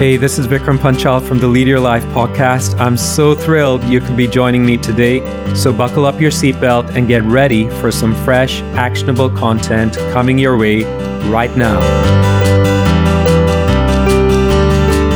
Hey, 0.00 0.16
this 0.16 0.38
is 0.38 0.46
Vikram 0.46 0.78
Panchal 0.78 1.20
from 1.22 1.40
the 1.40 1.46
Lead 1.46 1.68
Your 1.68 1.78
Life 1.78 2.02
podcast. 2.04 2.74
I'm 2.80 2.96
so 2.96 3.34
thrilled 3.34 3.84
you 3.84 4.00
can 4.00 4.16
be 4.16 4.26
joining 4.26 4.64
me 4.64 4.78
today. 4.78 5.20
So, 5.54 5.74
buckle 5.74 6.06
up 6.06 6.18
your 6.18 6.30
seatbelt 6.30 6.96
and 6.96 7.06
get 7.06 7.22
ready 7.24 7.68
for 7.68 7.92
some 7.92 8.14
fresh, 8.24 8.62
actionable 8.62 9.28
content 9.28 9.98
coming 10.10 10.38
your 10.38 10.56
way 10.56 10.84
right 11.28 11.54
now. 11.54 11.82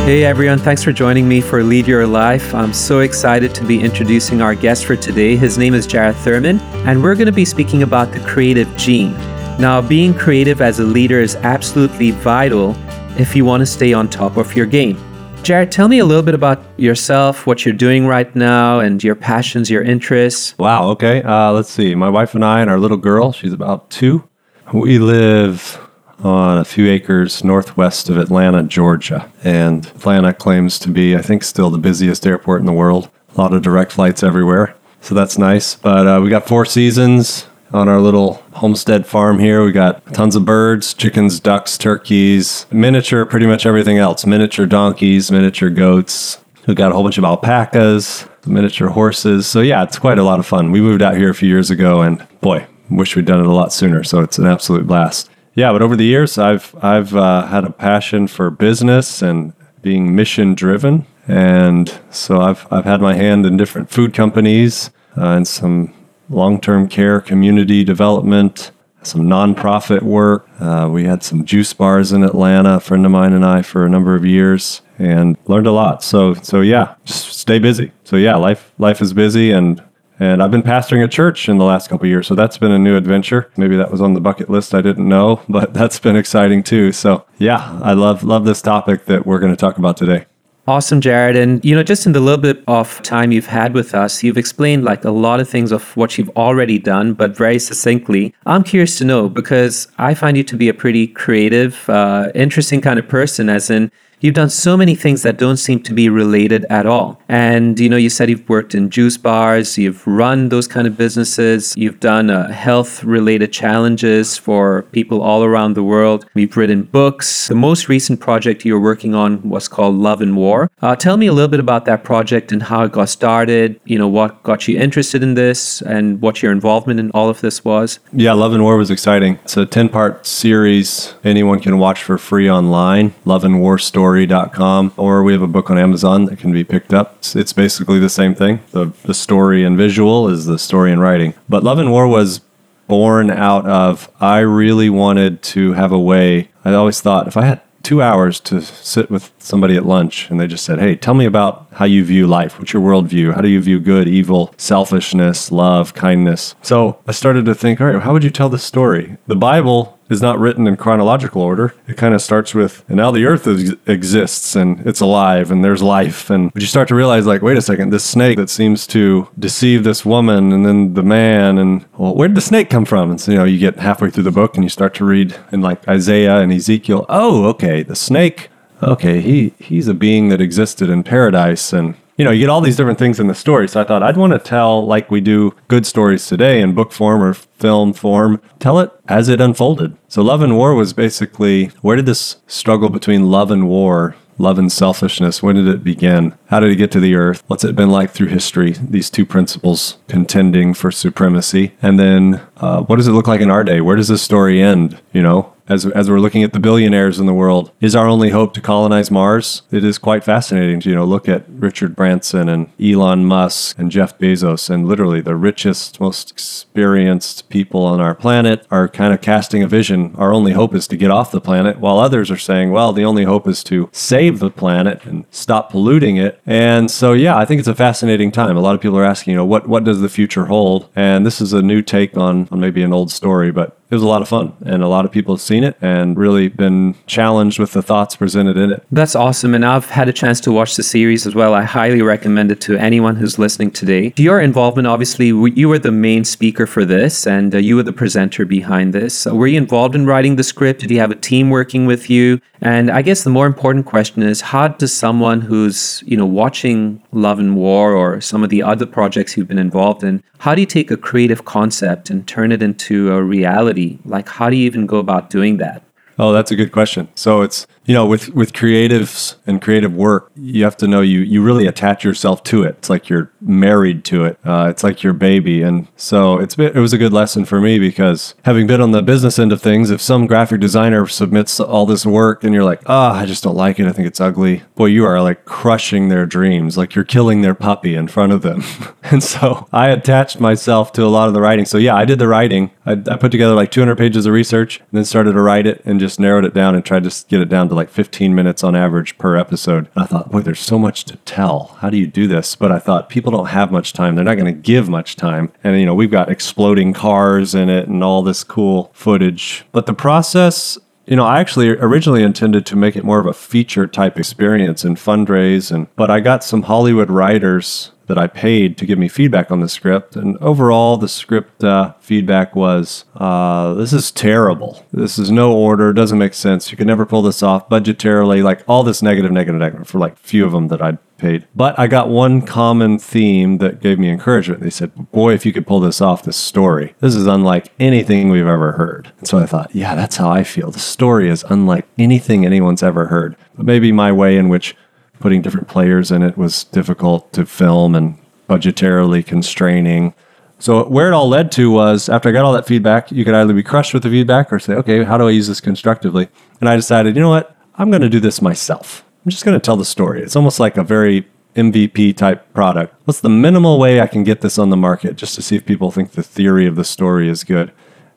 Hey 0.05 0.23
everyone, 0.27 0.59
thanks 0.59 0.85
for 0.85 0.93
joining 0.93 1.27
me 1.27 1.41
for 1.41 1.63
Lead 1.63 1.89
Your 1.89 2.07
Life. 2.07 2.55
I'm 2.55 2.75
so 2.75 3.01
excited 3.01 3.55
to 3.55 3.65
be 3.65 3.81
introducing 3.81 4.43
our 4.43 4.55
guest 4.55 4.85
for 4.85 4.97
today. 4.97 5.35
His 5.35 5.57
name 5.57 5.73
is 5.73 5.87
Jared 5.87 6.17
Thurman, 6.17 6.61
and 6.87 7.03
we're 7.03 7.15
going 7.15 7.25
to 7.25 7.33
be 7.33 7.47
speaking 7.47 7.85
about 7.85 8.13
the 8.13 8.21
creative 8.21 8.69
gene. 8.77 9.15
Now, 9.59 9.81
being 9.81 10.13
creative 10.13 10.61
as 10.61 10.79
a 10.79 10.85
leader 10.85 11.21
is 11.21 11.37
absolutely 11.37 12.11
vital 12.11 12.77
if 13.19 13.37
you 13.37 13.45
want 13.45 13.61
to 13.61 13.67
stay 13.67 13.93
on 13.93 14.09
top 14.09 14.37
of 14.37 14.55
your 14.57 14.67
game. 14.67 14.99
Jared, 15.43 15.71
tell 15.71 15.89
me 15.89 15.99
a 15.99 16.05
little 16.07 16.23
bit 16.23 16.35
about 16.35 16.63
yourself, 16.79 17.47
what 17.47 17.67
you're 17.67 17.75
doing 17.75 18.07
right 18.07 18.35
now, 18.35 18.81
and 18.81 19.05
your 19.05 19.15
passions, 19.15 19.69
your 19.69 19.83
interests. 19.83 20.57
Wow. 20.57 20.89
Okay. 20.91 21.23
Uh, 21.23 21.53
let's 21.53 21.69
see. 21.69 21.95
My 21.95 22.09
wife 22.09 22.35
and 22.35 22.45
I 22.45 22.63
and 22.63 22.71
our 22.71 22.79
little 22.79 22.97
girl, 22.97 23.33
she's 23.33 23.53
about 23.53 23.91
two. 23.91 24.27
We 24.73 24.99
live 24.99 25.79
on 26.21 26.57
a 26.57 26.65
few 26.65 26.89
acres 26.89 27.45
northwest 27.45 28.09
of 28.09 28.17
Atlanta, 28.17 28.63
Georgia. 28.63 29.31
And 29.45 29.87
Atlanta 29.89 30.33
claims 30.33 30.79
to 30.79 30.89
be, 30.89 31.15
I 31.15 31.21
think, 31.21 31.43
still 31.43 31.69
the 31.69 31.79
busiest 31.79 32.27
airport 32.27 32.61
in 32.61 32.67
the 32.67 32.73
world. 32.73 33.11
A 33.37 33.41
lot 33.41 33.53
of 33.53 33.61
direct 33.61 33.93
flights 33.93 34.23
everywhere. 34.23 34.75
So 35.03 35.15
that's 35.15 35.37
nice. 35.37 35.75
But 35.75 36.07
uh, 36.07 36.21
we 36.23 36.31
got 36.31 36.49
four 36.49 36.65
seasons 36.65 37.47
on 37.75 37.89
our 37.89 38.01
little 38.01 38.35
homestead 38.53 39.05
farm 39.05 39.41
here. 39.41 39.65
We 39.65 39.73
got 39.73 40.15
tons 40.15 40.37
of 40.37 40.45
birds, 40.45 40.95
chickens, 40.95 41.41
ducks, 41.41 41.77
turkeys, 41.77 42.67
miniature, 42.71 43.27
pretty 43.27 43.47
much 43.47 43.67
everything 43.67 43.99
else 43.99 44.25
miniature 44.25 44.65
donkeys, 44.65 45.31
miniature 45.31 45.71
goats. 45.71 46.39
We 46.67 46.75
got 46.75 46.93
a 46.93 46.95
whole 46.95 47.03
bunch 47.03 47.19
of 47.19 47.25
alpacas, 47.25 48.27
miniature 48.47 48.89
horses. 48.89 49.47
So, 49.47 49.61
yeah, 49.61 49.83
it's 49.83 49.99
quite 49.99 50.19
a 50.19 50.23
lot 50.23 50.39
of 50.39 50.47
fun. 50.47 50.71
We 50.71 50.81
moved 50.81 51.03
out 51.03 51.17
here 51.17 51.29
a 51.29 51.35
few 51.35 51.49
years 51.49 51.71
ago 51.71 52.01
and 52.01 52.25
boy, 52.41 52.67
wish 52.89 53.17
we'd 53.17 53.27
done 53.27 53.41
it 53.41 53.47
a 53.47 53.53
lot 53.53 53.73
sooner. 53.73 54.05
So, 54.05 54.21
it's 54.21 54.39
an 54.39 54.47
absolute 54.47 54.87
blast. 54.87 55.29
Yeah, 55.55 55.73
but 55.73 55.83
over 55.83 55.97
the 55.97 56.05
years, 56.05 56.39
I've 56.39 56.75
I've 56.83 57.15
uh, 57.15 57.47
had 57.47 57.65
a 57.65 57.71
passion 57.71 58.27
for 58.27 58.51
business 58.51 59.23
and 59.23 59.53
being 59.83 60.15
mission 60.15 60.55
driven, 60.55 61.07
and 61.29 61.97
so 62.11 62.41
I've 62.41 62.67
I've 62.73 62.85
had 62.85 63.01
my 63.01 63.15
hand 63.15 63.47
in 63.47 63.57
different 63.57 63.89
food 63.89 64.15
companies 64.15 64.91
uh, 65.17 65.27
and 65.27 65.47
some 65.47 65.95
long 66.35 66.61
term 66.61 66.89
care, 66.89 67.21
community 67.21 67.85
development, 67.85 68.71
some 69.03 69.23
nonprofit 69.23 70.03
work. 70.03 70.49
Uh, 70.61 70.89
we 70.91 71.05
had 71.05 71.23
some 71.23 71.45
juice 71.45 71.73
bars 71.73 72.13
in 72.13 72.23
Atlanta, 72.23 72.77
a 72.77 72.81
friend 72.81 73.05
of 73.05 73.13
mine 73.13 73.33
and 73.33 73.45
I, 73.45 73.63
for 73.63 73.85
a 73.85 73.89
number 73.89 74.15
of 74.15 74.25
years, 74.25 74.83
and 74.99 75.37
learned 75.47 75.67
a 75.67 75.73
lot. 75.73 76.03
So, 76.03 76.35
so 76.35 76.61
yeah, 76.61 76.95
just 77.05 77.39
stay 77.39 77.59
busy. 77.59 77.93
So 78.05 78.17
yeah, 78.17 78.37
life 78.37 78.73
life 78.79 79.01
is 79.01 79.13
busy, 79.13 79.51
and 79.51 79.83
and 80.21 80.43
I've 80.43 80.51
been 80.51 80.63
pastoring 80.63 81.05
a 81.05 81.09
church 81.09 81.49
in 81.49 81.59
the 81.59 81.65
last 81.65 81.89
couple 81.89 82.07
years, 82.07 82.27
so 82.27 82.35
that's 82.35 82.59
been 82.59 82.73
a 82.73 82.79
new 82.79 82.97
adventure. 82.97 83.51
Maybe 83.57 83.77
that 83.77 83.91
was 83.91 84.01
on 84.01 84.15
the 84.15 84.21
bucket 84.21 84.49
list 84.49 84.75
I 84.75 84.81
didn't 84.81 85.09
know, 85.09 85.43
but 85.49 85.75
that's 85.75 85.99
been 85.99 86.17
exciting 86.17 86.63
too. 86.63 86.93
So 86.93 87.25
yeah, 87.39 87.79
I 87.83 87.93
love 87.93 88.25
love 88.25 88.45
this 88.45 88.63
topic 88.63 89.07
that 89.07 89.27
we're 89.27 89.41
going 89.41 89.53
to 89.53 89.57
talk 89.57 89.79
about 89.79 89.97
today. 89.97 90.27
Awesome, 90.67 91.03
Jared. 91.03 91.37
And, 91.37 91.63
you 91.63 91.75
know, 91.75 91.83
just 91.83 92.07
in 92.07 92.13
the 92.13 92.21
little 92.21 92.41
bit 92.41 92.65
of 92.67 93.03
time 93.03 93.33
you've 93.33 93.47
had 93.47 93.75
with 93.75 93.95
us, 93.95 94.23
you've 94.23 94.39
explained 94.39 94.83
like 94.83 95.05
a 95.05 95.11
lot 95.11 95.39
of 95.39 95.47
things 95.47 95.71
of 95.73 95.95
what 95.95 96.17
you've 96.17 96.31
already 96.31 96.79
done, 96.79 97.13
but 97.13 97.37
very 97.37 97.59
succinctly. 97.59 98.35
I'm 98.47 98.65
curious 98.65 98.97
to 98.99 99.05
know 99.05 99.29
because 99.29 99.89
I 99.99 100.15
find 100.15 100.39
you 100.39 100.45
to 100.45 100.57
be 100.57 100.71
a 100.71 100.75
pretty 100.75 101.07
creative, 101.07 101.87
uh, 101.91 102.31
interesting 102.35 102.81
kind 102.81 102.99
of 102.99 103.07
person, 103.07 103.51
as 103.51 103.69
in, 103.69 103.93
You've 104.21 104.35
done 104.35 104.51
so 104.51 104.77
many 104.77 104.95
things 104.95 105.23
that 105.23 105.37
don't 105.37 105.57
seem 105.57 105.83
to 105.83 105.93
be 105.93 106.09
related 106.09 106.65
at 106.71 106.87
all. 106.87 107.21
And 107.29 107.79
you 107.79 107.89
know, 107.89 107.97
you 107.97 108.11
said 108.11 108.31
you've 108.31 108.49
worked 108.49 108.75
in 108.75 108.91
juice 108.91 109.17
bars, 109.17 109.77
you've 109.77 110.07
run 110.07 110.49
those 110.49 110.67
kind 110.67 110.87
of 110.87 110.97
businesses, 110.97 111.75
you've 111.77 112.01
done 112.01 112.31
uh, 112.31 112.51
health-related 112.51 113.53
challenges 113.53 114.37
for 114.37 114.83
people 114.93 115.21
all 115.21 115.45
around 115.45 115.75
the 115.75 115.83
world. 115.83 116.27
You've 116.35 116.57
written 116.57 116.83
books. 116.85 117.49
The 117.49 117.55
most 117.55 117.89
recent 117.89 118.21
project 118.21 118.65
you're 118.65 118.81
working 118.81 119.15
on 119.15 119.47
was 119.49 119.69
called 119.69 119.97
Love 119.97 120.21
and 120.21 120.37
War. 120.37 120.71
Uh, 120.81 120.97
tell 120.97 121.17
me 121.17 121.27
a 121.27 121.33
little 121.33 121.49
bit 121.49 121.61
about 121.61 121.85
that 121.87 122.05
project 122.05 122.53
and 122.53 122.63
how 122.63 122.85
it 122.85 122.93
got 122.93 123.09
started. 123.09 123.81
You 123.85 123.99
know, 123.99 124.09
what 124.09 124.43
got 124.43 124.69
you 124.69 124.79
interested 124.79 125.23
in 125.23 125.35
this, 125.35 125.83
and 125.83 126.21
what 126.21 126.43
your 126.43 126.53
involvement 126.53 127.01
in 127.01 127.11
all 127.11 127.29
of 127.29 127.41
this 127.41 127.65
was. 127.65 127.99
Yeah, 128.13 128.33
Love 128.33 128.53
and 128.53 128.63
War 128.63 128.77
was 128.77 128.91
exciting. 128.91 129.39
It's 129.45 129.57
a 129.57 129.67
ten-part 129.67 130.27
series 130.27 131.15
anyone 131.25 131.61
can 131.61 131.79
watch 131.79 132.03
for 132.03 132.19
free 132.19 132.51
online. 132.51 133.15
Love 133.25 133.45
and 133.45 133.61
War 133.61 133.79
story 133.79 134.04
story.com, 134.05 134.93
or 134.99 135.23
we 135.23 135.33
have 135.33 135.41
a 135.41 135.47
book 135.47 135.71
on 135.71 135.79
Amazon 135.79 136.27
that 136.27 136.39
can 136.39 136.53
be 136.53 136.63
picked 136.63 136.93
up. 136.93 137.17
It's, 137.17 137.35
it's 137.35 137.55
basically 137.55 137.99
the 137.99 138.11
same 138.11 138.35
thing. 138.35 138.61
The, 138.73 138.93
the 139.05 139.15
story 139.15 139.65
and 139.65 139.79
visual 139.79 140.29
is 140.29 140.45
the 140.45 140.59
story 140.59 140.93
and 140.93 141.01
writing. 141.01 141.33
But 141.49 141.65
Love 141.65 141.79
and 141.79 141.91
War 141.91 142.07
was 142.07 142.43
born 142.87 143.31
out 143.31 143.65
of 143.65 144.11
I 144.21 144.41
really 144.41 144.91
wanted 144.91 145.43
to 145.55 145.73
have 145.73 145.91
a 145.91 145.99
way. 145.99 146.51
I 146.67 146.75
always 146.75 147.01
thought 147.01 147.29
if 147.29 147.39
I 147.39 147.47
had 147.47 147.63
two 147.83 148.03
hours 148.03 148.41
to 148.41 148.61
sit 148.61 149.11
with 149.11 149.33
somebody 149.39 149.75
at 149.75 149.87
lunch 149.87 150.29
and 150.29 150.39
they 150.39 150.47
just 150.47 150.67
said, 150.67 150.81
Hey, 150.81 150.97
tell 150.97 151.15
me 151.15 151.25
about 151.25 151.67
how 151.73 151.87
you 151.87 152.05
view 152.05 152.27
life. 152.27 152.59
What's 152.59 152.75
your 152.75 152.83
worldview? 152.83 153.35
How 153.35 153.41
do 153.41 153.49
you 153.49 153.63
view 153.63 153.81
good, 153.81 154.07
evil, 154.07 154.55
selfishness, 154.59 155.51
love, 155.51 155.95
kindness? 155.95 156.55
So 156.61 156.99
I 157.07 157.13
started 157.13 157.47
to 157.47 157.55
think, 157.55 157.81
All 157.81 157.87
right, 157.87 158.03
how 158.03 158.13
would 158.13 158.25
you 158.25 158.31
tell 158.31 158.51
this 158.51 158.65
story? 158.65 159.17
The 159.27 159.37
Bible 159.37 159.99
is 160.11 160.21
not 160.21 160.39
written 160.39 160.67
in 160.67 160.77
chronological 160.77 161.43
order. 161.43 161.75
It 161.87 161.97
kind 161.97 162.15
of 162.15 162.23
starts 162.23 162.55
with, 162.55 162.85
and 162.89 162.97
now 162.97 163.11
the 163.11 163.25
earth 163.25 163.47
is, 163.47 163.75
exists 163.87 164.55
and 164.55 164.87
it's 164.87 165.01
alive 165.01 165.51
and 165.51 165.65
there's 165.65 165.83
life. 165.83 166.31
And 166.31 166.53
but 166.53 166.63
you 166.63 166.69
start 166.69 166.89
to 166.89 166.95
realize, 166.95 167.27
like, 167.27 167.43
wait 167.43 167.57
a 167.57 167.63
second, 167.63 167.91
this 167.91 168.05
snake 168.05 168.37
that 168.37 168.51
seems 168.51 168.87
to 168.89 169.29
deceive 169.39 169.85
this 169.85 170.05
woman 170.05 170.53
and 170.53 170.67
then 170.67 170.95
the 170.95 171.03
man, 171.03 171.59
and 171.59 171.85
well, 171.97 172.15
where 172.15 172.29
did 172.29 172.37
the 172.37 172.43
snake 172.43 172.71
come 172.71 172.85
from? 172.85 173.11
And 173.11 173.21
so, 173.21 173.33
you 173.33 173.39
know, 173.39 173.45
you 173.45 173.59
get 173.59 173.79
halfway 173.79 174.11
through 174.11 174.25
the 174.25 174.31
book 174.31 174.55
and 174.55 174.65
you 174.65 174.71
start 174.71 174.95
to 174.95 175.05
read 175.05 175.37
in 175.53 175.61
like 175.61 175.87
Isaiah 175.89 176.39
and 176.39 176.53
Ezekiel, 176.53 177.07
oh, 177.09 177.47
okay, 177.47 177.83
the 177.83 177.97
snake. 177.97 178.51
Okay, 178.83 179.21
he 179.21 179.55
he's 179.59 179.89
a 179.89 179.95
being 179.95 180.29
that 180.29 180.41
existed 180.41 180.91
in 180.91 181.05
paradise 181.05 181.73
and 181.73 181.95
you 182.17 182.25
know, 182.25 182.31
you 182.31 182.41
get 182.41 182.51
all 182.51 182.61
these 182.61 182.77
different 182.77 182.99
things 182.99 183.19
in 183.19 183.27
the 183.27 183.35
story. 183.35 183.69
So 183.69 183.81
I 183.81 183.85
thought 183.85 184.03
I'd 184.03 184.17
want 184.17 184.33
to 184.33 184.39
tell, 184.39 184.87
like 184.87 185.11
we 185.11 185.21
do 185.21 185.55
good 185.69 185.87
stories 185.87 186.27
today 186.27 186.61
in 186.61 186.75
book 186.75 186.93
form 186.93 187.23
or 187.23 187.35
film 187.35 187.93
form, 187.93 188.41
tell 188.59 188.79
it 188.79 188.91
as 189.09 189.29
it 189.29 189.41
unfolded. 189.41 189.97
So 190.09 190.23
Love 190.23 190.43
and 190.43 190.57
War 190.57 190.75
was 190.75 190.93
basically 190.93 191.67
where 191.81 191.97
did 191.97 192.07
this 192.07 192.37
struggle 192.47 192.89
between 192.89 193.31
love 193.31 193.51
and 193.51 193.69
war, 193.69 194.17
love 194.39 194.59
and 194.59 194.71
selfishness, 194.71 195.43
when 195.43 195.57
did 195.57 195.69
it 195.69 195.85
begin? 195.85 196.35
How 196.47 196.61
did 196.61 196.71
it 196.71 196.77
get 196.77 196.91
to 196.93 197.01
the 197.01 197.15
earth? 197.15 197.43
What's 197.47 197.65
it 197.65 197.77
been 197.77 197.91
like 197.91 198.11
through 198.11 198.29
history? 198.29 198.73
These 198.73 199.11
two 199.11 199.27
principles 199.27 199.99
contending 200.09 200.75
for 200.75 200.91
supremacy. 200.91 201.75
And 201.83 201.99
then 201.99 202.43
uh, 202.57 202.83
what 202.83 202.97
does 202.97 203.09
it 203.09 203.13
look 203.13 203.29
like 203.29 203.41
in 203.41 203.51
our 203.51 203.65
day? 203.65 203.81
Where 203.81 203.97
does 203.97 204.09
this 204.09 204.23
story 204.23 204.61
end? 204.61 205.01
You 205.13 205.23
know, 205.23 205.54
as, 205.69 205.87
as 205.87 206.11
we're 206.11 206.21
looking 206.21 206.43
at 206.43 206.53
the 206.53 206.61
billionaires 206.61 207.19
in 207.19 207.27
the 207.27 207.35
world, 207.35 207.73
is 207.81 207.97
our 207.97 208.07
only 208.07 208.31
hope 208.31 208.55
to 208.55 208.61
colonize 208.61 209.11
Mars? 209.11 209.63
It 209.71 209.85
is 209.85 209.99
quite 209.99 210.25
fascinating 210.25 210.81
to 210.81 210.89
you 210.89 210.95
know 210.95 211.05
look 211.05 211.29
at 211.29 211.45
Richard 211.49 211.97
Branson 211.97 212.49
and 212.49 212.71
Elon 212.81 213.25
Musk 213.25 213.79
and 213.79 213.91
Jeff 213.91 214.19
Bezos, 214.19 214.71
and 214.71 214.87
literally 214.87 215.21
the 215.21 215.37
richest, 215.37 216.01
most 216.01 216.31
experienced 216.31 217.49
people 217.49 217.85
on 217.85 218.01
our 218.01 218.15
planet 218.15 218.67
are 218.71 218.89
kind 218.89 219.15
of 219.15 219.21
casting 219.21 219.63
a 219.63 219.69
vision. 219.69 220.15
Our 220.17 220.33
only 220.33 220.53
hope 220.53 220.75
is 220.75 220.87
to 220.89 220.97
get 220.97 221.11
off 221.11 221.31
the 221.31 221.41
planet, 221.41 221.79
while 221.79 221.99
others 221.99 222.31
are 222.31 222.37
saying, 222.37 222.71
well, 222.71 222.93
the 222.93 223.05
only 223.05 223.25
hope 223.25 223.49
is 223.49 223.65
to 223.65 223.89
save 223.93 224.39
the 224.39 224.51
planet 224.51 225.05
and 225.05 225.25
stop 225.31 225.71
polluting 225.71 226.17
it. 226.17 226.41
And 226.47 226.91
so, 226.91 227.13
yeah, 227.13 227.37
I 227.37 227.45
think 227.45 227.59
it's 227.59 227.69
a 227.69 227.75
fascinating 227.75 228.31
time. 228.31 228.57
A 228.57 228.61
lot 228.61 228.75
of 228.75 228.81
people 228.81 228.99
are 228.99 229.05
asking, 229.05 229.33
you 229.33 229.37
know, 229.37 229.45
what 229.45 229.69
what 229.69 229.85
does 229.85 230.01
the 230.01 230.09
future 230.09 230.47
hold? 230.47 230.89
And 230.95 231.25
this 231.25 231.41
is 231.41 231.53
a 231.53 231.63
new 231.63 231.83
take 231.83 232.17
on 232.17 232.49
on 232.51 232.61
maybe 232.61 232.83
an 232.83 232.93
old 232.93 233.11
story, 233.11 233.51
but 233.51 233.79
it 233.91 233.95
was 233.95 234.03
a 234.03 234.07
lot 234.07 234.23
of 234.23 234.29
fun 234.29 234.55
and 234.65 234.83
a 234.83 234.89
lot 234.89 235.05
of 235.05 235.13
people 235.13 235.35
have 235.35 235.43
seen 235.43 235.63
it 235.63 235.77
and 235.81 236.17
really 236.17 236.49
been 236.49 236.95
challenged 237.07 237.59
with 237.59 237.73
the 237.73 237.83
thoughts 237.83 238.17
presented 238.17 238.57
in 238.57 238.73
it. 238.73 238.85
That's 238.91 239.15
awesome. 239.15 239.55
And 239.55 239.65
I've 239.65 239.91
had 239.91 240.09
a 240.09 240.13
chance 240.13 240.41
to 240.43 240.53
watch 240.53 240.77
the 240.77 240.83
series 240.83 241.27
as 241.27 241.35
well. 241.35 241.55
I 241.55 241.63
highly 241.63 242.03
recommend 242.03 242.51
it 242.51 242.61
to 242.63 242.77
anyone 242.77 243.17
who's 243.17 243.39
listening 243.39 243.71
today. 243.71 244.13
Your 244.17 244.41
involvement, 244.41 244.89
obviously, 244.89 245.27
you 245.27 245.69
were 245.69 245.79
the 245.79 245.93
main 245.93 246.25
speaker 246.25 246.67
for 246.67 246.85
this 246.85 247.27
and 247.27 247.55
uh, 247.55 247.59
you 247.59 247.77
were 247.77 247.83
the 247.83 247.93
presenter 247.93 248.45
behind 248.45 248.93
this. 248.93 249.27
Uh, 249.27 249.35
were 249.35 249.47
you 249.47 249.59
involved 249.59 249.95
in 249.95 250.07
writing 250.07 250.37
the 250.37 250.45
script? 250.45 250.81
Did 250.81 250.91
you 250.91 250.99
have 251.01 251.11
a 251.11 251.17
team 251.17 251.51
working 251.51 251.87
with 251.87 252.09
you? 252.09 252.41
And 252.61 252.91
I 252.91 253.03
guess 253.03 253.25
the 253.25 253.31
more 253.31 253.47
important 253.47 253.85
question 253.85 254.23
is 254.23 254.41
how 254.41 254.69
does 254.69 254.93
someone 254.93 255.43
who's, 255.43 256.03
you 256.07 256.17
know, 256.17 256.27
watching 256.27 257.03
Love 257.13 257.39
and 257.39 257.55
War 257.55 257.93
or 257.93 258.21
some 258.21 258.43
of 258.43 258.49
the 258.49 258.63
other 258.63 258.87
projects 258.87 259.37
you've 259.37 259.49
been 259.49 259.59
involved 259.59 260.03
in, 260.03 260.23
how 260.45 260.55
do 260.55 260.61
you 260.61 260.67
take 260.67 260.91
a 260.91 260.97
creative 260.99 261.47
concept 261.47 262.11
and 262.11 262.29
turn 262.29 262.53
it 262.53 262.63
into 262.63 263.11
a 263.11 263.23
reality? 263.23 263.99
Like 264.05 264.29
how 264.29 264.51
do 264.51 264.57
you 264.57 264.67
even 264.67 264.85
go 264.85 264.99
about 264.99 265.31
doing 265.31 265.57
that? 265.57 265.83
Oh, 266.19 266.35
that's 266.35 266.51
a 266.51 266.55
good 266.55 266.71
question. 266.71 267.09
So 267.15 267.41
it's 267.41 267.67
you 267.87 267.95
know, 267.95 268.07
with 268.07 268.31
with 268.31 268.53
creatives 268.53 269.37
and 269.47 269.61
creative 269.61 269.95
work, 269.95 270.31
you 270.37 270.65
have 270.65 270.77
to 270.79 270.87
know 270.87 271.01
you 271.01 271.21
you 271.21 271.43
really 271.43 271.67
attach 271.67 272.05
yourself 272.05 272.43
to 272.45 272.63
it. 272.63 272.77
It's 272.79 272.91
like 272.91 273.09
you're 273.09 273.31
married 273.41 274.05
to 274.07 274.25
it. 274.25 274.39
Uh, 274.45 274.69
it's 274.71 274.83
like 274.83 275.03
your 275.03 275.13
baby, 275.13 275.63
and 275.63 275.89
so 275.97 276.39
it's 276.39 276.55
been, 276.55 276.75
it 276.75 276.81
was 276.81 276.93
a 276.93 276.99
good 276.99 277.13
lesson 277.13 277.45
for 277.45 277.61
me 277.61 277.79
because 277.79 278.35
having 278.45 278.67
been 278.67 278.81
on 278.81 278.93
the 278.93 279.03
business 279.03 279.39
end 279.39 279.53
of 279.53 279.61
things, 279.61 279.91
if 279.91 280.01
some 280.01 280.27
graphic 280.27 280.61
designer 280.61 281.07
submits 281.07 281.61
all 281.61 281.85
this 281.85 282.07
work 282.07 282.43
and 282.43 282.55
you're 282.55 282.65
like, 282.65 282.83
oh, 282.87 283.11
I 283.11 283.27
just 283.27 283.43
don't 283.43 283.57
like 283.57 283.79
it, 283.79 283.87
I 283.87 283.93
think 283.93 284.09
it's 284.09 284.21
ugly. 284.21 284.63
Boy, 284.75 284.87
you 284.87 285.05
are 285.05 285.21
like 285.21 285.45
crushing 285.45 286.09
their 286.09 286.27
dreams, 286.27 286.79
like 286.79 286.95
you're 286.95 287.05
killing 287.05 287.43
their 287.43 287.55
puppy 287.55 287.95
in 287.95 288.09
front 288.09 288.33
of 288.33 288.43
them. 288.43 288.63
and 289.03 289.23
so 289.23 289.69
I 289.73 289.89
attached 289.89 290.41
myself 290.41 290.93
to 290.93 291.05
a 291.05 291.09
lot 291.09 291.29
of 291.29 291.35
the 291.35 291.41
writing. 291.41 291.67
So 291.67 291.79
yeah, 291.79 291.95
I 291.95 292.05
did 292.05 292.19
the 292.19 292.29
writing. 292.29 292.71
I, 292.87 292.93
I 292.93 293.17
put 293.17 293.31
together 293.31 293.55
like 293.55 293.71
200 293.71 293.97
pages 293.97 294.27
of 294.27 294.33
research 294.33 294.79
and 294.79 294.89
then 294.93 295.05
started 295.05 295.33
to 295.33 295.41
write 295.41 295.67
it 295.67 295.83
and 295.85 296.01
just 296.01 296.19
narrowed 296.19 296.45
it 296.45 296.55
down 296.55 296.75
and 296.75 296.85
tried 296.85 297.05
to 297.05 297.25
get 297.29 297.41
it 297.41 297.49
down 297.49 297.69
to 297.69 297.74
like 297.75 297.91
15 297.91 298.35
minutes 298.35 298.65
on 298.65 298.75
average 298.75 299.19
per 299.19 299.37
episode. 299.37 299.89
And 299.95 300.05
I 300.05 300.07
thought, 300.07 300.31
boy, 300.31 300.41
there's 300.41 300.61
so 300.61 300.79
much 300.79 301.05
to 301.05 301.17
tell. 301.19 301.77
How 301.81 301.91
do 301.91 301.97
you 301.97 302.07
do 302.07 302.27
this? 302.27 302.57
But 302.57 302.73
I 302.73 302.79
thought 302.79 303.09
people 303.09 303.33
don't 303.33 303.47
have 303.47 303.71
much 303.71 303.93
time. 303.93 304.15
They're 304.15 304.25
not 304.25 304.37
going 304.37 304.47
to 304.47 304.61
give 304.61 304.89
much 304.89 305.17
time. 305.17 305.53
And, 305.63 305.79
you 305.79 305.87
know, 305.87 305.95
we've 305.95 306.11
got 306.11 306.31
exploding 306.31 306.93
cars 306.93 307.55
in 307.55 307.69
it 307.69 307.89
and 307.89 308.03
all 308.03 308.23
this 308.23 308.45
cool 308.45 308.91
footage. 308.95 309.65
But 309.73 309.87
the 309.87 309.95
process, 309.95 310.79
you 311.07 311.17
know, 311.17 311.25
I 311.25 311.41
actually 311.41 311.69
originally 311.71 312.23
intended 312.23 312.65
to 312.67 312.77
make 312.77 312.97
it 312.97 313.05
more 313.05 313.21
of 313.21 313.27
a 313.27 313.35
feature 313.35 313.87
type 313.87 314.19
experience 314.19 314.85
and 314.85 314.97
fundraise 314.97 315.71
and 315.71 315.87
but 315.97 316.11
I 316.11 316.21
got 316.21 316.43
some 316.43 316.63
Hollywood 316.63 317.11
writers 317.11 317.91
that 318.07 318.19
I 318.19 318.27
paid 318.27 318.77
to 318.79 318.87
give 318.87 318.99
me 318.99 319.09
feedback 319.09 319.51
on 319.51 319.61
the 319.61 319.69
script. 319.69 320.17
And 320.17 320.37
overall, 320.39 320.97
the 320.97 321.09
script 321.09 321.65
uh, 321.65 321.95
feedback 322.01 322.55
was 322.55 323.05
uh, 323.15 323.75
this 323.75 323.93
is 323.93 324.11
terrible. 324.11 324.85
This 324.93 325.19
is 325.19 325.31
no 325.31 325.53
order, 325.53 325.93
doesn't 325.93 326.19
make 326.19 326.35
sense. 326.35 326.71
You 326.71 326.77
can 326.77 326.87
never 326.87 327.07
pull 327.07 327.23
this 327.23 327.43
off 327.43 327.69
budgetarily, 327.69 328.43
like 328.43 328.63
all 328.69 328.83
this 328.83 329.03
negative, 329.03 329.33
negative, 329.33 329.61
negative 329.61 329.89
for 329.89 329.99
like 329.99 330.19
few 330.19 330.45
of 330.45 330.53
them 330.53 330.69
that 330.69 330.83
I 330.83 330.99
paid. 331.19 331.47
But 331.55 331.79
I 331.79 331.87
got 331.87 332.09
one 332.09 332.43
common 332.43 332.99
theme 332.99 333.59
that 333.59 333.81
gave 333.81 333.99
me 333.99 334.11
encouragement. 334.11 334.61
They 334.61 334.71
said, 334.71 335.11
Boy, 335.13 335.33
if 335.35 335.47
you 335.47 335.53
could 335.53 335.67
pull 335.67 335.81
this 335.81 336.01
off, 336.01 336.23
this 336.23 336.37
story, 336.37 336.95
this 337.01 337.15
is 337.15 337.27
unlike 337.27 337.73
anything 337.79 338.31
we've 338.31 338.47
ever 338.47 338.73
heard. 338.73 339.13
And 339.19 339.29
so 339.29 339.39
I 339.39 339.47
thought, 339.47 339.75
Yeah, 339.75 339.95
that's 339.95 340.17
how 340.17 340.31
I 340.31 340.45
feel. 340.45 340.71
The 340.71 340.79
story 340.79 341.31
is 341.31 341.45
unlike 341.49 341.87
anything 341.99 342.45
anyone's 342.45 342.83
ever 342.83 343.07
heard. 343.07 343.37
But 343.57 343.67
maybe 343.67 343.93
my 343.93 344.13
way 344.13 344.37
in 344.37 344.49
which 344.49 344.77
putting 345.21 345.43
different 345.43 345.69
players 345.69 346.11
in 346.11 346.23
it 346.23 346.37
was 346.37 346.65
difficult 346.65 347.33
to 347.33 347.47
film 347.47 347.95
and 347.95 348.19
budgetarily 348.49 349.25
constraining. 349.25 350.15
So 350.59 350.85
where 350.89 351.09
it 351.09 351.15
all 351.15 351.29
led 351.29 351.51
to 351.53 351.71
was 351.71 352.09
after 352.09 352.29
I 352.29 352.33
got 352.33 352.45
all 352.45 352.53
that 352.53 352.67
feedback, 352.67 353.11
you 353.11 353.25
could 353.25 353.35
either 353.35 353.53
be 353.53 353.63
crushed 353.63 353.95
with 353.95 354.03
the 354.03 354.11
feedback 354.11 354.53
or 354.53 354.59
say, 354.59 354.75
okay, 354.75 355.05
how 355.05 355.19
do 355.19 355.27
I 355.27 355.31
use 355.31 355.49
this 355.49 355.61
constructively? 355.61 356.29
And 356.61 356.69
I 356.69 356.77
decided, 356.77 357.17
you 357.17 357.23
know 357.23 357.31
what? 357.31 357.57
I'm 357.77 357.91
going 357.91 358.03
to 358.03 358.09
do 358.09 358.21
this 358.21 358.41
myself. 358.41 359.05
I'm 359.25 359.31
just 359.31 359.45
going 359.45 359.59
to 359.59 359.65
tell 359.65 359.77
the 359.77 359.85
story. 359.85 360.23
It's 360.23 360.37
almost 360.37 360.61
like 360.61 360.77
a 360.77 360.85
very 360.85 361.27
MVP 361.57 362.17
type 362.17 362.53
product. 362.53 362.95
What's 363.05 363.21
the 363.21 363.29
minimal 363.29 363.79
way 363.79 364.01
I 364.01 364.07
can 364.07 364.25
get 364.25 364.43
this 364.43 364.59
on 364.59 364.71
the 364.71 364.77
market 364.77 365.17
just 365.17 365.35
to 365.37 365.43
see 365.43 365.57
if 365.57 365.65
people 365.65 365.91
think 365.91 366.13
the 366.13 366.23
theory 366.23 366.67
of 366.67 366.77
the 366.77 366.85
story 366.85 367.29
is 367.29 367.45
good? 367.45 367.73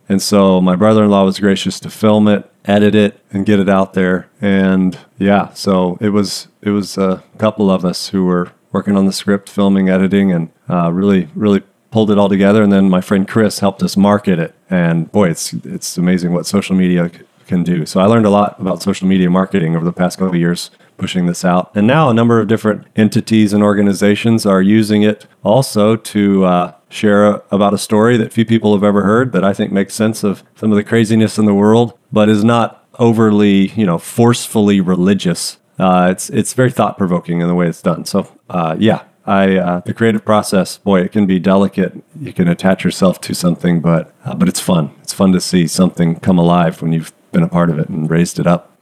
And 0.09 0.21
so 0.21 0.61
my 0.61 0.75
brother 0.75 1.03
in 1.03 1.09
law 1.09 1.25
was 1.25 1.39
gracious 1.39 1.79
to 1.81 1.89
film 1.89 2.27
it, 2.27 2.49
edit 2.67 2.93
it, 2.93 3.19
and 3.31 3.45
get 3.45 3.59
it 3.59 3.69
out 3.69 3.93
there. 3.93 4.29
And 4.41 4.97
yeah, 5.17 5.53
so 5.53 5.97
it 6.01 6.09
was 6.09 6.47
it 6.61 6.71
was 6.71 6.97
a 6.97 7.23
couple 7.37 7.71
of 7.71 7.85
us 7.85 8.09
who 8.09 8.25
were 8.25 8.51
working 8.71 8.97
on 8.97 9.05
the 9.05 9.13
script, 9.13 9.49
filming, 9.49 9.89
editing, 9.89 10.31
and 10.31 10.49
uh, 10.69 10.91
really 10.91 11.29
really 11.33 11.63
pulled 11.91 12.11
it 12.11 12.17
all 12.17 12.29
together. 12.29 12.61
And 12.61 12.71
then 12.71 12.89
my 12.89 13.01
friend 13.01 13.27
Chris 13.27 13.59
helped 13.59 13.81
us 13.81 13.97
market 13.97 14.39
it. 14.39 14.53
And 14.69 15.11
boy, 15.11 15.29
it's 15.29 15.53
it's 15.53 15.97
amazing 15.97 16.33
what 16.33 16.45
social 16.45 16.75
media 16.75 17.09
can 17.47 17.63
do. 17.63 17.85
So 17.85 18.01
I 18.01 18.05
learned 18.05 18.25
a 18.25 18.29
lot 18.29 18.59
about 18.59 18.83
social 18.83 19.07
media 19.07 19.29
marketing 19.29 19.75
over 19.75 19.85
the 19.85 19.93
past 19.93 20.17
couple 20.17 20.33
of 20.33 20.39
years 20.39 20.69
pushing 20.97 21.27
this 21.27 21.45
out. 21.45 21.71
And 21.75 21.87
now 21.87 22.09
a 22.09 22.13
number 22.13 22.39
of 22.39 22.47
different 22.47 22.85
entities 22.95 23.53
and 23.53 23.63
organizations 23.63 24.45
are 24.45 24.61
using 24.61 25.03
it 25.03 25.27
also 25.43 25.95
to 25.95 26.45
uh, 26.45 26.73
share 26.89 27.25
a, 27.25 27.43
about 27.51 27.73
a 27.73 27.77
story 27.77 28.17
that 28.17 28.33
few 28.33 28.45
people 28.45 28.73
have 28.73 28.83
ever 28.83 29.03
heard 29.03 29.31
that 29.33 29.43
I 29.43 29.53
think 29.53 29.71
makes 29.71 29.93
sense 29.93 30.23
of 30.23 30.43
some 30.55 30.71
of 30.71 30.77
the 30.77 30.83
craziness 30.83 31.37
in 31.37 31.45
the 31.45 31.53
world, 31.53 31.97
but 32.11 32.29
is 32.29 32.43
not 32.43 32.85
overly, 32.99 33.67
you 33.69 33.85
know, 33.85 33.97
forcefully 33.97 34.81
religious. 34.81 35.57
Uh, 35.77 36.07
it's 36.11 36.29
it's 36.29 36.53
very 36.53 36.71
thought 36.71 36.97
provoking 36.97 37.41
in 37.41 37.47
the 37.47 37.55
way 37.55 37.67
it's 37.67 37.81
done. 37.81 38.05
So 38.05 38.31
uh, 38.49 38.75
yeah, 38.79 39.03
I 39.25 39.57
uh, 39.57 39.79
the 39.81 39.93
creative 39.93 40.25
process, 40.25 40.77
boy, 40.77 41.01
it 41.01 41.11
can 41.11 41.25
be 41.25 41.39
delicate. 41.39 41.93
You 42.19 42.33
can 42.33 42.47
attach 42.47 42.83
yourself 42.83 43.21
to 43.21 43.35
something, 43.35 43.81
but 43.81 44.13
uh, 44.25 44.35
but 44.35 44.47
it's 44.47 44.61
fun. 44.61 44.91
It's 45.03 45.13
fun 45.13 45.33
to 45.33 45.41
see 45.41 45.67
something 45.67 46.19
come 46.19 46.39
alive 46.39 46.81
when 46.81 46.93
you've 46.93 47.13
been 47.31 47.43
a 47.43 47.49
part 47.49 47.69
of 47.69 47.77
it 47.77 47.89
and 47.89 48.09
raised 48.09 48.39
it 48.39 48.47
up. 48.47 48.76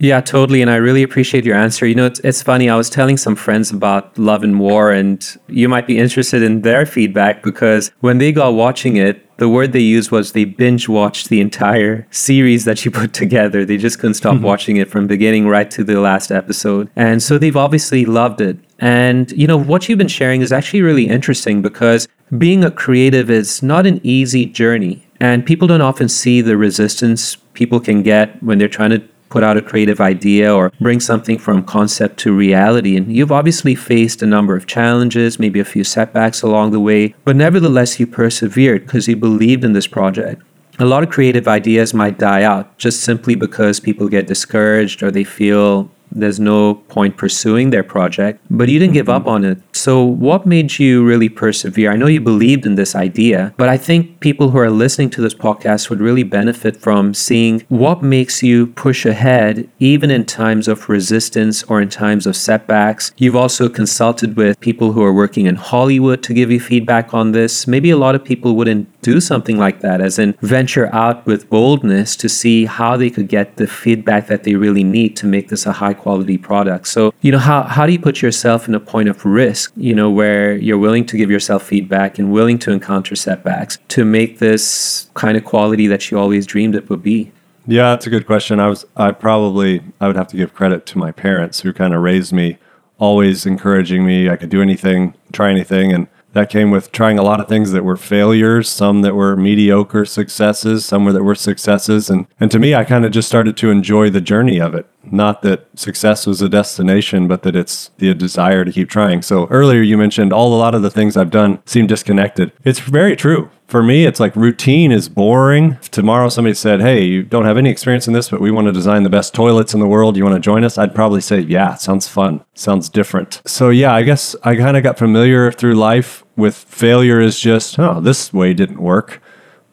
Yeah, 0.00 0.20
totally. 0.20 0.62
And 0.62 0.70
I 0.70 0.76
really 0.76 1.02
appreciate 1.02 1.44
your 1.44 1.56
answer. 1.56 1.86
You 1.86 1.94
know, 1.94 2.06
it's, 2.06 2.20
it's 2.20 2.42
funny. 2.42 2.70
I 2.70 2.76
was 2.76 2.88
telling 2.88 3.16
some 3.16 3.34
friends 3.34 3.70
about 3.70 4.16
Love 4.16 4.44
and 4.44 4.60
War, 4.60 4.92
and 4.92 5.26
you 5.48 5.68
might 5.68 5.86
be 5.86 5.98
interested 5.98 6.42
in 6.42 6.62
their 6.62 6.86
feedback 6.86 7.42
because 7.42 7.90
when 8.00 8.18
they 8.18 8.30
got 8.30 8.50
watching 8.50 8.96
it, 8.96 9.24
the 9.38 9.48
word 9.48 9.72
they 9.72 9.80
used 9.80 10.10
was 10.10 10.32
they 10.32 10.44
binge 10.44 10.88
watched 10.88 11.28
the 11.28 11.40
entire 11.40 12.06
series 12.10 12.64
that 12.64 12.84
you 12.84 12.90
put 13.00 13.12
together. 13.12 13.64
They 13.64 13.76
just 13.76 13.98
couldn't 13.98 14.14
stop 14.14 14.36
mm-hmm. 14.36 14.44
watching 14.44 14.76
it 14.76 14.90
from 14.90 15.06
beginning 15.06 15.46
right 15.48 15.70
to 15.72 15.84
the 15.84 16.00
last 16.00 16.30
episode. 16.30 16.90
And 16.96 17.22
so 17.22 17.38
they've 17.38 17.56
obviously 17.56 18.04
loved 18.04 18.40
it. 18.40 18.58
And, 18.78 19.30
you 19.32 19.46
know, 19.46 19.56
what 19.56 19.88
you've 19.88 19.98
been 19.98 20.08
sharing 20.08 20.42
is 20.42 20.52
actually 20.52 20.82
really 20.82 21.08
interesting 21.08 21.62
because 21.62 22.06
being 22.36 22.64
a 22.64 22.70
creative 22.70 23.30
is 23.30 23.62
not 23.62 23.86
an 23.86 24.00
easy 24.04 24.46
journey. 24.46 25.04
And 25.20 25.44
people 25.44 25.66
don't 25.66 25.80
often 25.80 26.08
see 26.08 26.40
the 26.40 26.56
resistance 26.56 27.36
people 27.54 27.80
can 27.80 28.02
get 28.04 28.40
when 28.42 28.58
they're 28.58 28.68
trying 28.68 28.90
to 28.90 29.02
put 29.28 29.42
out 29.42 29.56
a 29.56 29.62
creative 29.62 30.00
idea 30.00 30.54
or 30.54 30.72
bring 30.80 31.00
something 31.00 31.38
from 31.38 31.64
concept 31.64 32.18
to 32.20 32.32
reality. 32.32 32.96
And 32.96 33.14
you've 33.14 33.32
obviously 33.32 33.74
faced 33.74 34.22
a 34.22 34.26
number 34.26 34.56
of 34.56 34.66
challenges, 34.66 35.38
maybe 35.38 35.60
a 35.60 35.64
few 35.64 35.84
setbacks 35.84 36.42
along 36.42 36.70
the 36.70 36.80
way, 36.80 37.14
but 37.24 37.36
nevertheless, 37.36 38.00
you 38.00 38.06
persevered 38.06 38.86
because 38.86 39.08
you 39.08 39.16
believed 39.16 39.64
in 39.64 39.72
this 39.72 39.86
project. 39.86 40.42
A 40.80 40.84
lot 40.84 41.02
of 41.02 41.10
creative 41.10 41.48
ideas 41.48 41.92
might 41.92 42.18
die 42.18 42.44
out 42.44 42.78
just 42.78 43.00
simply 43.00 43.34
because 43.34 43.80
people 43.80 44.08
get 44.08 44.28
discouraged 44.28 45.02
or 45.02 45.10
they 45.10 45.24
feel 45.24 45.90
there's 46.10 46.40
no 46.40 46.74
point 46.74 47.16
pursuing 47.16 47.70
their 47.70 47.82
project, 47.82 48.40
but 48.50 48.68
you 48.68 48.78
didn't 48.78 48.94
give 48.94 49.08
up 49.08 49.26
on 49.26 49.44
it. 49.44 49.58
So, 49.72 50.04
what 50.04 50.46
made 50.46 50.78
you 50.78 51.04
really 51.04 51.28
persevere? 51.28 51.92
I 51.92 51.96
know 51.96 52.06
you 52.06 52.20
believed 52.20 52.66
in 52.66 52.74
this 52.74 52.94
idea, 52.94 53.54
but 53.56 53.68
I 53.68 53.76
think 53.76 54.20
people 54.20 54.50
who 54.50 54.58
are 54.58 54.70
listening 54.70 55.10
to 55.10 55.20
this 55.20 55.34
podcast 55.34 55.90
would 55.90 56.00
really 56.00 56.22
benefit 56.22 56.76
from 56.76 57.14
seeing 57.14 57.64
what 57.68 58.02
makes 58.02 58.42
you 58.42 58.68
push 58.68 59.06
ahead, 59.06 59.68
even 59.78 60.10
in 60.10 60.24
times 60.24 60.68
of 60.68 60.88
resistance 60.88 61.62
or 61.64 61.80
in 61.80 61.88
times 61.88 62.26
of 62.26 62.36
setbacks. 62.36 63.12
You've 63.16 63.36
also 63.36 63.68
consulted 63.68 64.36
with 64.36 64.58
people 64.60 64.92
who 64.92 65.02
are 65.02 65.12
working 65.12 65.46
in 65.46 65.56
Hollywood 65.56 66.22
to 66.24 66.34
give 66.34 66.50
you 66.50 66.60
feedback 66.60 67.14
on 67.14 67.32
this. 67.32 67.66
Maybe 67.66 67.90
a 67.90 67.96
lot 67.96 68.14
of 68.14 68.24
people 68.24 68.56
wouldn't 68.56 68.97
do 69.02 69.20
something 69.20 69.58
like 69.58 69.80
that, 69.80 70.00
as 70.00 70.18
in 70.18 70.34
venture 70.40 70.92
out 70.94 71.24
with 71.26 71.48
boldness 71.48 72.16
to 72.16 72.28
see 72.28 72.64
how 72.64 72.96
they 72.96 73.10
could 73.10 73.28
get 73.28 73.56
the 73.56 73.66
feedback 73.66 74.26
that 74.26 74.44
they 74.44 74.54
really 74.54 74.84
need 74.84 75.16
to 75.16 75.26
make 75.26 75.48
this 75.48 75.66
a 75.66 75.72
high 75.72 75.94
quality 75.94 76.36
product. 76.36 76.88
So, 76.88 77.14
you 77.20 77.32
know, 77.32 77.38
how, 77.38 77.62
how 77.62 77.86
do 77.86 77.92
you 77.92 77.98
put 77.98 78.22
yourself 78.22 78.68
in 78.68 78.74
a 78.74 78.80
point 78.80 79.08
of 79.08 79.24
risk, 79.24 79.72
you 79.76 79.94
know, 79.94 80.10
where 80.10 80.56
you're 80.56 80.78
willing 80.78 81.06
to 81.06 81.16
give 81.16 81.30
yourself 81.30 81.62
feedback 81.62 82.18
and 82.18 82.32
willing 82.32 82.58
to 82.60 82.72
encounter 82.72 83.14
setbacks 83.14 83.78
to 83.88 84.04
make 84.04 84.38
this 84.38 85.10
kind 85.14 85.36
of 85.36 85.44
quality 85.44 85.86
that 85.86 86.10
you 86.10 86.18
always 86.18 86.46
dreamed 86.46 86.74
it 86.74 86.90
would 86.90 87.02
be? 87.02 87.32
Yeah, 87.66 87.90
that's 87.90 88.06
a 88.06 88.10
good 88.10 88.26
question. 88.26 88.60
I 88.60 88.68
was 88.68 88.86
I 88.96 89.12
probably 89.12 89.82
I 90.00 90.06
would 90.06 90.16
have 90.16 90.28
to 90.28 90.36
give 90.36 90.54
credit 90.54 90.86
to 90.86 90.98
my 90.98 91.12
parents 91.12 91.60
who 91.60 91.72
kind 91.72 91.92
of 91.92 92.00
raised 92.00 92.32
me 92.32 92.56
always 92.96 93.44
encouraging 93.44 94.06
me 94.06 94.28
I 94.30 94.36
could 94.36 94.48
do 94.48 94.62
anything, 94.62 95.14
try 95.32 95.50
anything 95.50 95.92
and 95.92 96.08
that 96.32 96.50
came 96.50 96.70
with 96.70 96.92
trying 96.92 97.18
a 97.18 97.22
lot 97.22 97.40
of 97.40 97.48
things 97.48 97.72
that 97.72 97.84
were 97.84 97.96
failures, 97.96 98.68
some 98.68 99.02
that 99.02 99.14
were 99.14 99.36
mediocre 99.36 100.04
successes, 100.04 100.84
some 100.84 101.04
that 101.06 101.22
were 101.22 101.34
successes. 101.34 102.10
And, 102.10 102.26
and 102.38 102.50
to 102.50 102.58
me, 102.58 102.74
I 102.74 102.84
kind 102.84 103.04
of 103.04 103.12
just 103.12 103.28
started 103.28 103.56
to 103.58 103.70
enjoy 103.70 104.10
the 104.10 104.20
journey 104.20 104.60
of 104.60 104.74
it. 104.74 104.86
Not 105.04 105.42
that 105.42 105.66
success 105.74 106.26
was 106.26 106.42
a 106.42 106.48
destination, 106.48 107.28
but 107.28 107.42
that 107.42 107.56
it's 107.56 107.90
the 107.98 108.12
desire 108.14 108.64
to 108.64 108.72
keep 108.72 108.90
trying. 108.90 109.22
So 109.22 109.46
earlier 109.46 109.80
you 109.80 109.96
mentioned 109.96 110.32
all 110.32 110.54
a 110.54 110.58
lot 110.58 110.74
of 110.74 110.82
the 110.82 110.90
things 110.90 111.16
I've 111.16 111.30
done 111.30 111.62
seem 111.66 111.86
disconnected. 111.86 112.52
It's 112.64 112.80
very 112.80 113.16
true 113.16 113.50
for 113.68 113.82
me, 113.82 114.06
it's 114.06 114.18
like 114.18 114.34
routine 114.34 114.90
is 114.90 115.10
boring. 115.10 115.72
If 115.72 115.90
tomorrow 115.90 116.30
somebody 116.30 116.54
said, 116.54 116.80
Hey, 116.80 117.04
you 117.04 117.22
don't 117.22 117.44
have 117.44 117.58
any 117.58 117.70
experience 117.70 118.08
in 118.08 118.14
this, 118.14 118.30
but 118.30 118.40
we 118.40 118.50
want 118.50 118.66
to 118.66 118.72
design 118.72 119.02
the 119.02 119.10
best 119.10 119.34
toilets 119.34 119.74
in 119.74 119.80
the 119.80 119.86
world. 119.86 120.16
You 120.16 120.24
want 120.24 120.36
to 120.36 120.40
join 120.40 120.64
us? 120.64 120.78
I'd 120.78 120.94
probably 120.94 121.20
say, 121.20 121.40
Yeah, 121.40 121.74
sounds 121.74 122.08
fun. 122.08 122.42
Sounds 122.54 122.88
different. 122.88 123.42
So, 123.44 123.68
yeah, 123.68 123.94
I 123.94 124.02
guess 124.02 124.34
I 124.42 124.56
kind 124.56 124.76
of 124.76 124.82
got 124.82 124.98
familiar 124.98 125.52
through 125.52 125.74
life 125.74 126.24
with 126.34 126.56
failure 126.56 127.20
is 127.20 127.38
just, 127.38 127.78
Oh, 127.78 128.00
this 128.00 128.32
way 128.32 128.54
didn't 128.54 128.80
work. 128.80 129.22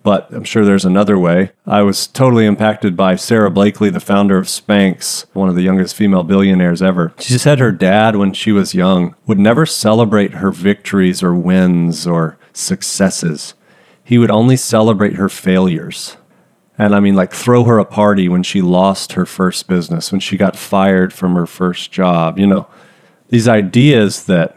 But 0.06 0.32
I'm 0.32 0.46
sure 0.46 0.64
there's 0.64 0.86
another 0.86 1.20
way. 1.20 1.52
I 1.66 1.82
was 1.82 2.08
totally 2.08 2.46
impacted 2.46 2.96
by 2.96 3.18
Sara 3.18 3.52
Blakely, 3.52 3.90
the 3.90 4.00
founder 4.00 4.38
of 4.38 4.46
Spanx, 4.46 5.26
one 5.34 5.50
of 5.50 5.56
the 5.56 5.64
youngest 5.64 5.96
female 5.96 6.24
billionaires 6.24 6.82
ever. 6.82 7.14
She 7.20 7.38
said 7.38 7.60
her 7.60 7.74
dad, 7.74 8.16
when 8.16 8.32
she 8.32 8.54
was 8.54 8.74
young, 8.74 9.16
would 9.26 9.40
never 9.40 9.66
celebrate 9.66 10.36
her 10.36 10.52
victories 10.52 11.22
or 11.22 11.36
wins 11.36 12.08
or 12.08 12.38
successes 12.54 13.56
he 14.06 14.20
would 14.20 14.32
only 14.32 14.56
celebrate 14.56 15.16
her 15.16 15.28
failures. 15.28 16.16
And 16.78 16.94
I 16.96 17.00
mean, 17.00 17.16
like, 17.16 17.34
throw 17.34 17.64
her 17.64 17.80
a 17.80 17.86
party 17.86 18.30
when 18.30 18.44
she 18.44 18.62
lost 18.62 19.14
her 19.14 19.26
first 19.26 19.68
business, 19.68 20.12
when 20.12 20.22
she 20.22 20.38
got 20.38 20.56
fired 20.56 21.12
from 21.12 21.34
her 21.34 21.48
first 21.48 21.92
job. 21.92 22.38
You 22.38 22.46
know, 22.46 22.68
these 23.30 23.48
ideas 23.48 24.26
that, 24.26 24.56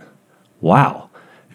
wow, 0.61 1.08